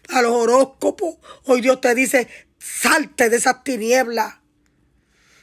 a 0.08 0.22
los 0.22 0.32
horóscopos. 0.32 1.16
Hoy 1.44 1.60
Dios 1.60 1.80
te 1.80 1.94
dice, 1.94 2.28
Salte 2.58 3.28
de 3.30 3.36
esas 3.36 3.62
tinieblas. 3.62 4.34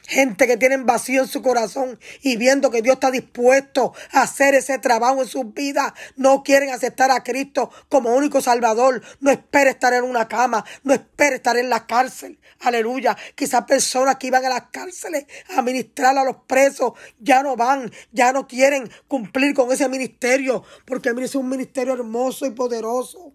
Gente 0.06 0.46
que 0.46 0.58
tienen 0.58 0.84
vacío 0.84 1.22
en 1.22 1.28
su 1.28 1.40
corazón 1.40 1.98
y 2.20 2.36
viendo 2.36 2.70
que 2.70 2.82
Dios 2.82 2.94
está 2.94 3.10
dispuesto 3.10 3.94
a 4.12 4.22
hacer 4.22 4.54
ese 4.54 4.78
trabajo 4.78 5.22
en 5.22 5.28
sus 5.28 5.54
vidas, 5.54 5.94
no 6.16 6.42
quieren 6.42 6.70
aceptar 6.70 7.10
a 7.10 7.22
Cristo 7.22 7.70
como 7.88 8.14
único 8.14 8.42
Salvador. 8.42 9.02
No 9.20 9.30
espere 9.30 9.70
estar 9.70 9.94
en 9.94 10.04
una 10.04 10.28
cama, 10.28 10.62
no 10.82 10.92
espere 10.92 11.36
estar 11.36 11.56
en 11.56 11.70
la 11.70 11.86
cárcel. 11.86 12.38
Aleluya. 12.60 13.16
Quizás 13.34 13.64
personas 13.64 14.16
que 14.16 14.26
iban 14.26 14.44
a 14.44 14.50
las 14.50 14.64
cárceles 14.70 15.24
a 15.56 15.62
ministrar 15.62 16.16
a 16.18 16.24
los 16.24 16.36
presos 16.46 16.92
ya 17.18 17.42
no 17.42 17.56
van, 17.56 17.90
ya 18.12 18.32
no 18.32 18.46
quieren 18.46 18.90
cumplir 19.08 19.54
con 19.54 19.72
ese 19.72 19.88
ministerio, 19.88 20.64
porque 20.84 21.14
es 21.16 21.34
un 21.34 21.48
ministerio 21.48 21.94
hermoso 21.94 22.44
y 22.44 22.50
poderoso. 22.50 23.32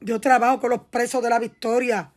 Yo 0.00 0.20
trabajo 0.20 0.60
con 0.60 0.70
los 0.70 0.82
presos 0.90 1.22
de 1.22 1.30
la 1.30 1.40
victoria. 1.40 2.11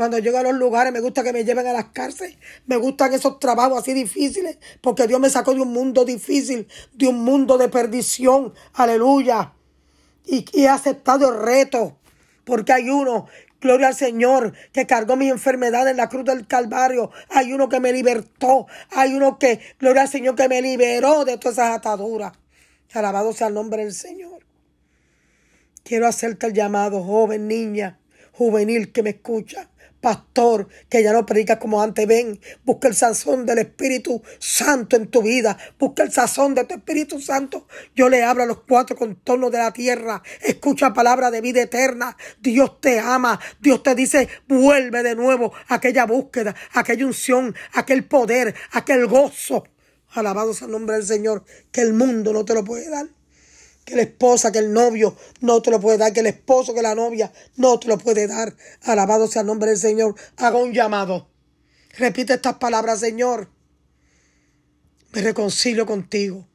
Cuando 0.00 0.18
llego 0.18 0.38
a 0.38 0.42
los 0.42 0.54
lugares 0.54 0.94
me 0.94 1.00
gusta 1.00 1.22
que 1.22 1.30
me 1.30 1.44
lleven 1.44 1.66
a 1.66 1.74
las 1.74 1.90
cárceles. 1.90 2.38
Me 2.64 2.78
gustan 2.78 3.12
esos 3.12 3.38
trabajos 3.38 3.82
así 3.82 3.92
difíciles 3.92 4.56
porque 4.80 5.06
Dios 5.06 5.20
me 5.20 5.28
sacó 5.28 5.52
de 5.52 5.60
un 5.60 5.74
mundo 5.74 6.06
difícil, 6.06 6.66
de 6.94 7.08
un 7.08 7.22
mundo 7.22 7.58
de 7.58 7.68
perdición. 7.68 8.54
Aleluya. 8.72 9.52
Y, 10.24 10.46
he 10.54 10.68
aceptado 10.68 11.28
el 11.28 11.42
reto 11.42 11.98
porque 12.44 12.72
hay 12.72 12.88
uno 12.88 13.26
Gloria 13.60 13.88
al 13.88 13.94
Señor 13.94 14.54
que 14.72 14.86
cargó 14.86 15.16
mi 15.16 15.28
enfermedad 15.28 15.86
en 15.86 15.98
la 15.98 16.08
cruz 16.08 16.24
del 16.24 16.46
Calvario. 16.46 17.10
Hay 17.28 17.52
uno 17.52 17.68
que 17.68 17.78
me 17.78 17.92
libertó. 17.92 18.68
Hay 18.92 19.12
uno 19.12 19.38
que, 19.38 19.60
gloria 19.78 20.00
al 20.00 20.08
Señor, 20.08 20.34
que 20.34 20.48
me 20.48 20.62
liberó 20.62 21.26
de 21.26 21.36
todas 21.36 21.58
esas 21.58 21.76
ataduras. 21.76 22.32
Alabado 22.94 23.34
sea 23.34 23.48
el 23.48 23.52
nombre 23.52 23.84
del 23.84 23.92
Señor. 23.92 24.46
Quiero 25.84 26.06
hacerte 26.06 26.46
el 26.46 26.54
llamado, 26.54 27.04
joven, 27.04 27.48
niña, 27.48 27.98
juvenil 28.32 28.92
que 28.92 29.02
me 29.02 29.10
escucha. 29.10 29.69
Pastor, 30.00 30.68
que 30.88 31.02
ya 31.02 31.12
no 31.12 31.26
predica 31.26 31.58
como 31.58 31.82
antes, 31.82 32.06
ven, 32.06 32.40
busca 32.64 32.88
el 32.88 32.94
sazón 32.94 33.44
del 33.44 33.58
Espíritu 33.58 34.22
Santo 34.38 34.96
en 34.96 35.08
tu 35.08 35.22
vida, 35.22 35.58
busca 35.78 36.02
el 36.02 36.10
sazón 36.10 36.54
de 36.54 36.64
tu 36.64 36.74
Espíritu 36.74 37.20
Santo. 37.20 37.66
Yo 37.94 38.08
le 38.08 38.22
hablo 38.22 38.42
a 38.42 38.46
los 38.46 38.62
cuatro 38.62 38.96
contornos 38.96 39.52
de 39.52 39.58
la 39.58 39.72
tierra, 39.72 40.22
escucha 40.40 40.94
palabra 40.94 41.30
de 41.30 41.42
vida 41.42 41.62
eterna. 41.62 42.16
Dios 42.40 42.80
te 42.80 42.98
ama, 42.98 43.38
Dios 43.60 43.82
te 43.82 43.94
dice, 43.94 44.28
vuelve 44.48 45.02
de 45.02 45.14
nuevo 45.14 45.52
aquella 45.68 46.06
búsqueda, 46.06 46.54
aquella 46.72 47.06
unción, 47.06 47.54
aquel 47.74 48.04
poder, 48.04 48.54
aquel 48.72 49.06
gozo. 49.06 49.64
Alabado 50.12 50.54
sea 50.54 50.66
el 50.66 50.72
nombre 50.72 50.96
del 50.96 51.06
Señor, 51.06 51.44
que 51.70 51.82
el 51.82 51.92
mundo 51.92 52.32
no 52.32 52.44
te 52.44 52.54
lo 52.54 52.64
puede 52.64 52.88
dar 52.88 53.06
que 53.84 53.96
la 53.96 54.02
esposa, 54.02 54.52
que 54.52 54.58
el 54.58 54.72
novio 54.72 55.16
no 55.40 55.62
te 55.62 55.70
lo 55.70 55.80
puede 55.80 55.98
dar, 55.98 56.12
que 56.12 56.20
el 56.20 56.26
esposo, 56.26 56.74
que 56.74 56.82
la 56.82 56.94
novia 56.94 57.32
no 57.56 57.78
te 57.78 57.88
lo 57.88 57.98
puede 57.98 58.26
dar. 58.26 58.54
Alabado 58.82 59.26
sea 59.26 59.42
el 59.42 59.46
nombre 59.46 59.70
del 59.70 59.78
Señor. 59.78 60.14
Haga 60.36 60.58
un 60.58 60.72
llamado. 60.72 61.28
Repite 61.96 62.34
estas 62.34 62.56
palabras, 62.56 63.00
Señor. 63.00 63.50
Me 65.12 65.22
reconcilio 65.22 65.86
contigo. 65.86 66.46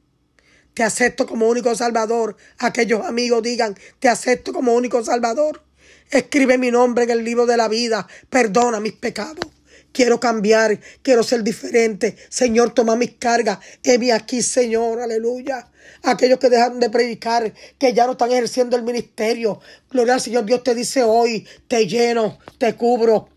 Te 0.73 0.83
acepto 0.83 1.25
como 1.25 1.47
único 1.47 1.73
Salvador. 1.75 2.35
Aquellos 2.57 3.05
amigos 3.05 3.43
digan, 3.43 3.77
te 3.99 4.09
acepto 4.09 4.53
como 4.53 4.73
único 4.73 5.03
Salvador. 5.03 5.63
Escribe 6.11 6.57
mi 6.57 6.71
nombre 6.71 7.05
en 7.05 7.11
el 7.11 7.23
libro 7.23 7.45
de 7.45 7.57
la 7.57 7.67
vida. 7.67 8.07
Perdona 8.29 8.79
mis 8.79 8.93
pecados. 8.93 9.54
Quiero 9.95 10.19
cambiar, 10.19 10.77
quiero 11.01 11.23
ser 11.23 11.41
diferente. 11.41 12.17
Señor, 12.27 12.73
toma 12.73 12.97
mis 12.97 13.11
cargas. 13.11 13.59
Heme 13.81 14.11
aquí, 14.11 14.41
Señor, 14.41 14.99
aleluya. 14.99 15.71
Aquellos 16.03 16.37
que 16.37 16.49
dejaron 16.49 16.81
de 16.81 16.89
predicar, 16.89 17.53
que 17.79 17.93
ya 17.93 18.05
no 18.05 18.11
están 18.11 18.29
ejerciendo 18.29 18.75
el 18.75 18.83
ministerio. 18.83 19.61
Gloria 19.89 20.15
al 20.15 20.19
Señor, 20.19 20.43
Dios 20.43 20.63
te 20.63 20.75
dice 20.75 21.01
hoy, 21.01 21.47
te 21.69 21.87
lleno, 21.87 22.39
te 22.57 22.75
cubro, 22.75 23.29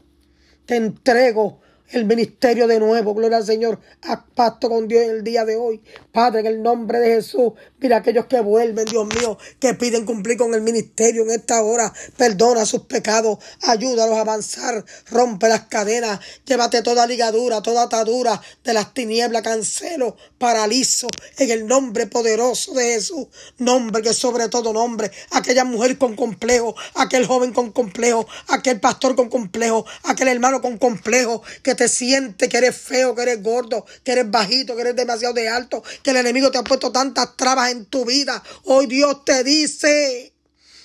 te 0.66 0.74
entrego 0.74 1.60
el 1.90 2.04
ministerio 2.04 2.66
de 2.66 2.78
nuevo. 2.80 3.14
Gloria 3.14 3.38
al 3.38 3.46
Señor. 3.46 3.80
a 4.02 4.24
pacto 4.24 4.68
con 4.68 4.88
Dios 4.88 5.02
en 5.02 5.10
el 5.10 5.24
día 5.24 5.44
de 5.44 5.56
hoy. 5.56 5.80
Padre, 6.12 6.40
en 6.40 6.46
el 6.46 6.62
nombre 6.62 6.98
de 6.98 7.16
Jesús. 7.16 7.52
Mira 7.80 7.98
aquellos 7.98 8.26
que 8.26 8.40
vuelven, 8.40 8.84
Dios 8.84 9.06
mío, 9.06 9.38
que 9.60 9.74
piden 9.74 10.04
cumplir 10.04 10.36
con 10.36 10.54
el 10.54 10.60
ministerio 10.60 11.22
en 11.22 11.30
esta 11.30 11.62
hora. 11.62 11.92
Perdona 12.16 12.66
sus 12.66 12.82
pecados. 12.82 13.38
Ayúdalos 13.62 14.16
a 14.16 14.20
avanzar. 14.20 14.84
Rompe 15.10 15.48
las 15.48 15.62
cadenas. 15.62 16.20
Llévate 16.44 16.82
toda 16.82 17.06
ligadura, 17.06 17.62
toda 17.62 17.84
atadura 17.84 18.40
de 18.64 18.74
las 18.74 18.94
tinieblas. 18.94 19.42
Cancelo, 19.42 20.16
paralizo. 20.38 21.08
En 21.38 21.50
el 21.50 21.66
nombre 21.66 22.06
poderoso 22.06 22.74
de 22.74 22.94
Jesús. 22.94 23.26
Nombre 23.58 24.02
que 24.02 24.12
sobre 24.12 24.48
todo 24.48 24.72
nombre. 24.72 25.10
Aquella 25.30 25.64
mujer 25.64 25.98
con 25.98 26.16
complejo. 26.16 26.74
Aquel 26.94 27.26
joven 27.26 27.52
con 27.52 27.72
complejo. 27.72 28.26
Aquel 28.48 28.80
pastor 28.80 29.16
con 29.16 29.28
complejo. 29.28 29.86
Aquel 30.04 30.28
hermano 30.28 30.60
con 30.60 30.78
complejo. 30.78 31.42
Que 31.62 31.77
te 31.78 31.88
sientes 31.88 32.48
que 32.48 32.58
eres 32.58 32.76
feo, 32.76 33.14
que 33.14 33.22
eres 33.22 33.40
gordo, 33.40 33.86
que 34.02 34.10
eres 34.10 34.28
bajito, 34.28 34.74
que 34.74 34.80
eres 34.80 34.96
demasiado 34.96 35.32
de 35.32 35.48
alto, 35.48 35.84
que 36.02 36.10
el 36.10 36.16
enemigo 36.16 36.50
te 36.50 36.58
ha 36.58 36.64
puesto 36.64 36.90
tantas 36.90 37.36
trabas 37.36 37.70
en 37.70 37.86
tu 37.86 38.04
vida. 38.04 38.42
Hoy 38.64 38.86
Dios 38.86 39.24
te 39.24 39.44
dice, 39.44 40.34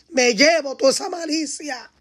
me 0.10 0.36
llevo 0.36 0.78
toda 0.78 0.92
esa 0.92 1.10
malicia. 1.10 1.92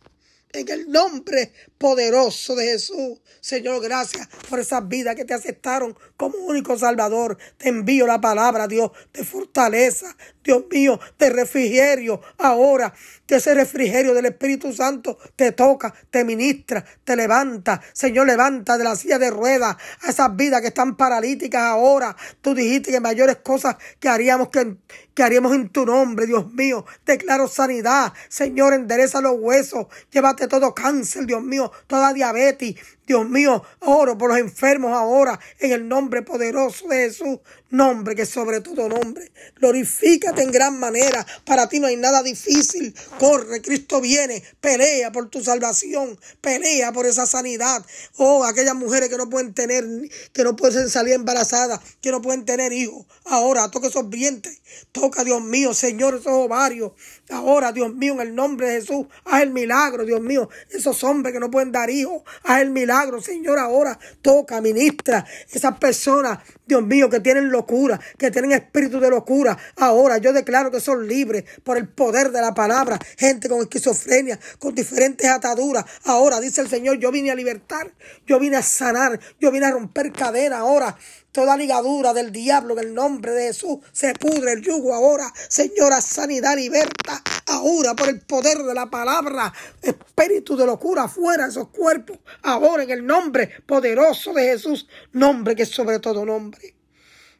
En 0.52 0.68
el 0.68 0.90
nombre 0.90 1.54
poderoso 1.82 2.54
de 2.54 2.66
Jesús. 2.66 3.18
Señor, 3.40 3.82
gracias 3.82 4.28
por 4.48 4.60
esas 4.60 4.86
vidas 4.86 5.16
que 5.16 5.24
te 5.24 5.34
aceptaron 5.34 5.96
como 6.16 6.38
único 6.38 6.78
Salvador. 6.78 7.36
Te 7.56 7.70
envío 7.70 8.06
la 8.06 8.20
palabra, 8.20 8.68
Dios, 8.68 8.92
de 9.12 9.24
fortaleza, 9.24 10.16
Dios 10.44 10.62
mío, 10.70 11.00
de 11.18 11.30
refrigerio. 11.30 12.20
Ahora, 12.38 12.94
que 13.26 13.36
ese 13.36 13.52
refrigerio 13.54 14.14
del 14.14 14.26
Espíritu 14.26 14.72
Santo 14.72 15.18
te 15.34 15.50
toca, 15.50 15.92
te 16.08 16.22
ministra, 16.22 16.84
te 17.02 17.16
levanta. 17.16 17.82
Señor, 17.92 18.28
levanta 18.28 18.78
de 18.78 18.84
la 18.84 18.94
silla 18.94 19.18
de 19.18 19.30
ruedas 19.30 19.76
a 20.02 20.10
esas 20.10 20.36
vidas 20.36 20.60
que 20.60 20.68
están 20.68 20.96
paralíticas 20.96 21.62
ahora. 21.62 22.14
Tú 22.42 22.54
dijiste 22.54 22.92
que 22.92 23.00
mayores 23.00 23.38
cosas 23.38 23.74
que 23.98 24.08
haríamos 24.08 24.50
que, 24.50 24.76
que 25.14 25.22
haríamos 25.24 25.52
en 25.52 25.68
tu 25.70 25.84
nombre, 25.84 26.26
Dios 26.26 26.52
mío. 26.52 26.84
Declaro 27.04 27.48
sanidad. 27.48 28.12
Señor, 28.28 28.72
endereza 28.72 29.20
los 29.20 29.36
huesos. 29.36 29.86
Llévate 30.12 30.46
todo 30.46 30.72
cáncer, 30.72 31.26
Dios 31.26 31.42
mío, 31.42 31.71
toda 31.86 32.12
diabetes, 32.12 32.98
Dios 33.04 33.28
mío, 33.28 33.64
oro 33.80 34.16
por 34.16 34.30
los 34.30 34.38
enfermos 34.38 34.92
ahora 34.92 35.38
en 35.58 35.72
el 35.72 35.88
nombre 35.88 36.22
poderoso 36.22 36.86
de 36.86 37.08
Jesús, 37.08 37.40
nombre 37.70 38.14
que 38.14 38.26
sobre 38.26 38.60
todo 38.60 38.88
nombre. 38.88 39.32
Glorifícate 39.56 40.42
en 40.42 40.52
gran 40.52 40.78
manera. 40.78 41.26
Para 41.44 41.68
ti 41.68 41.80
no 41.80 41.88
hay 41.88 41.96
nada 41.96 42.22
difícil. 42.22 42.94
Corre, 43.18 43.60
Cristo 43.60 44.00
viene. 44.00 44.42
Pelea 44.60 45.10
por 45.10 45.28
tu 45.30 45.42
salvación. 45.42 46.16
Pelea 46.40 46.92
por 46.92 47.06
esa 47.06 47.26
sanidad. 47.26 47.84
Oh, 48.18 48.44
aquellas 48.44 48.76
mujeres 48.76 49.08
que 49.08 49.16
no 49.16 49.28
pueden 49.28 49.52
tener, 49.52 49.84
que 50.32 50.44
no 50.44 50.54
pueden 50.54 50.88
salir 50.88 51.14
embarazadas, 51.14 51.80
que 52.00 52.12
no 52.12 52.22
pueden 52.22 52.44
tener 52.44 52.72
hijos. 52.72 53.04
Ahora 53.24 53.68
toca 53.70 53.88
esos 53.88 54.08
vientres. 54.08 54.60
Toca, 54.92 55.24
Dios 55.24 55.42
mío, 55.42 55.74
Señor, 55.74 56.14
esos 56.14 56.32
ovarios. 56.32 56.92
Ahora, 57.30 57.72
Dios 57.72 57.92
mío, 57.94 58.14
en 58.14 58.20
el 58.20 58.34
nombre 58.34 58.68
de 58.68 58.80
Jesús, 58.80 59.06
haz 59.24 59.42
el 59.42 59.50
milagro, 59.50 60.04
Dios 60.04 60.20
mío. 60.20 60.48
Esos 60.70 61.02
hombres 61.02 61.32
que 61.32 61.40
no 61.40 61.50
pueden 61.50 61.72
dar 61.72 61.90
hijos, 61.90 62.22
haz 62.44 62.60
el 62.60 62.70
milagro 62.70 62.91
Señor, 63.20 63.58
ahora 63.58 63.98
toca, 64.20 64.60
ministra 64.60 65.24
esas 65.50 65.78
personas, 65.78 66.38
Dios 66.64 66.82
mío, 66.82 67.10
que 67.10 67.20
tienen 67.20 67.50
locura, 67.50 68.00
que 68.18 68.30
tienen 68.30 68.52
espíritu 68.52 69.00
de 69.00 69.10
locura. 69.10 69.58
Ahora 69.76 70.18
yo 70.18 70.32
declaro 70.32 70.70
que 70.70 70.80
son 70.80 71.08
libres 71.08 71.44
por 71.64 71.76
el 71.76 71.88
poder 71.88 72.30
de 72.30 72.40
la 72.40 72.54
palabra. 72.54 72.98
Gente 73.18 73.48
con 73.48 73.60
esquizofrenia, 73.60 74.38
con 74.58 74.74
diferentes 74.74 75.28
ataduras. 75.28 75.84
Ahora 76.04 76.40
dice 76.40 76.60
el 76.60 76.68
Señor, 76.68 76.98
yo 76.98 77.10
vine 77.10 77.32
a 77.32 77.34
libertar, 77.34 77.92
yo 78.26 78.38
vine 78.38 78.56
a 78.56 78.62
sanar, 78.62 79.18
yo 79.40 79.50
vine 79.50 79.66
a 79.66 79.72
romper 79.72 80.12
cadena 80.12 80.58
ahora. 80.58 80.96
Toda 81.32 81.56
ligadura 81.56 82.12
del 82.12 82.30
diablo 82.30 82.74
en 82.74 82.88
el 82.88 82.94
nombre 82.94 83.32
de 83.32 83.46
Jesús 83.46 83.78
se 83.90 84.12
pudre 84.12 84.52
el 84.52 84.60
yugo 84.60 84.92
ahora. 84.94 85.32
Señora, 85.48 86.02
sanidad 86.02 86.56
liberta 86.56 87.22
ahora 87.46 87.94
por 87.94 88.10
el 88.10 88.20
poder 88.20 88.58
de 88.58 88.74
la 88.74 88.90
palabra. 88.90 89.50
Espíritu 89.80 90.56
de 90.58 90.66
locura 90.66 91.08
fuera 91.08 91.44
de 91.44 91.50
esos 91.50 91.68
cuerpos. 91.68 92.18
Ahora 92.42 92.82
en 92.82 92.90
el 92.90 93.06
nombre 93.06 93.50
poderoso 93.66 94.34
de 94.34 94.42
Jesús. 94.42 94.86
Nombre 95.12 95.56
que 95.56 95.62
es 95.62 95.70
sobre 95.70 96.00
todo 96.00 96.26
nombre. 96.26 96.61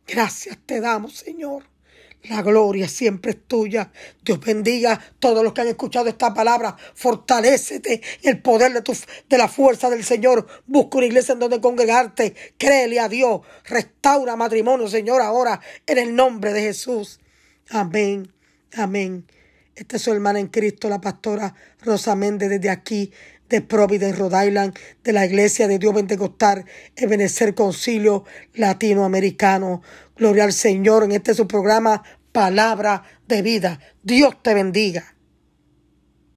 Gracias 0.07 0.59
te 0.67 0.81
damos, 0.81 1.15
Señor. 1.15 1.65
La 2.25 2.41
gloria 2.41 2.89
siempre 2.89 3.33
es 3.33 3.49
tuya. 3.49 3.91
Dios 4.25 4.39
bendiga 4.39 4.93
a 4.93 5.01
todos 5.19 5.43
los 5.43 5.53
que 5.53 5.63
han 5.63 5.69
escuchado 5.69 6.09
esta 6.09 6.33
palabra. 6.33 6.77
Fortalécete 6.95 8.01
el 8.23 8.41
poder 8.41 8.73
de, 8.73 8.83
tu, 8.83 8.97
de 9.29 9.39
la 9.39 9.49
fuerza 9.49 9.91
del 9.91 10.05
Señor. 10.05 10.47
Busca 10.67 10.99
una 10.99 11.07
iglesia 11.07 11.33
en 11.33 11.41
donde 11.41 11.61
congregarte. 11.61 12.35
Créele 12.57 13.01
a 13.01 13.09
Dios. 13.09 13.41
Restaura 13.65 14.37
matrimonio, 14.37 14.87
Señor, 14.87 15.21
ahora 15.21 15.61
en 15.85 15.99
el 15.99 16.15
nombre 16.15 16.53
de 16.53 16.63
Jesús. 16.63 17.19
Amén. 17.71 18.33
Amén. 18.75 19.27
Esta 19.75 19.97
es 19.97 20.03
su 20.03 20.13
hermana 20.13 20.39
en 20.39 20.49
Cristo, 20.49 20.89
la 20.89 21.01
pastora 21.01 21.55
Rosa 21.81 22.15
Méndez, 22.15 22.51
desde 22.51 22.71
aquí, 22.71 23.11
de 23.53 23.61
Providence, 23.61 24.17
Rhode 24.17 24.49
Island, 24.49 24.75
de 25.05 25.13
la 25.13 25.27
Iglesia 25.27 25.69
de 25.69 25.79
Dios 25.79 25.95
Pentecostal, 25.95 26.65
Ebenecer 26.97 27.55
Concilio 27.55 28.25
Latinoamericano. 28.55 29.83
Gloria 30.17 30.45
al 30.45 30.55
Señor 30.55 31.05
en 31.05 31.13
este 31.13 31.35
su 31.35 31.47
programa 31.47 32.03
Palabra 32.33 33.05
de 33.29 33.43
Vida. 33.43 33.79
Dios 34.03 34.43
te 34.43 34.55
bendiga. 34.55 35.15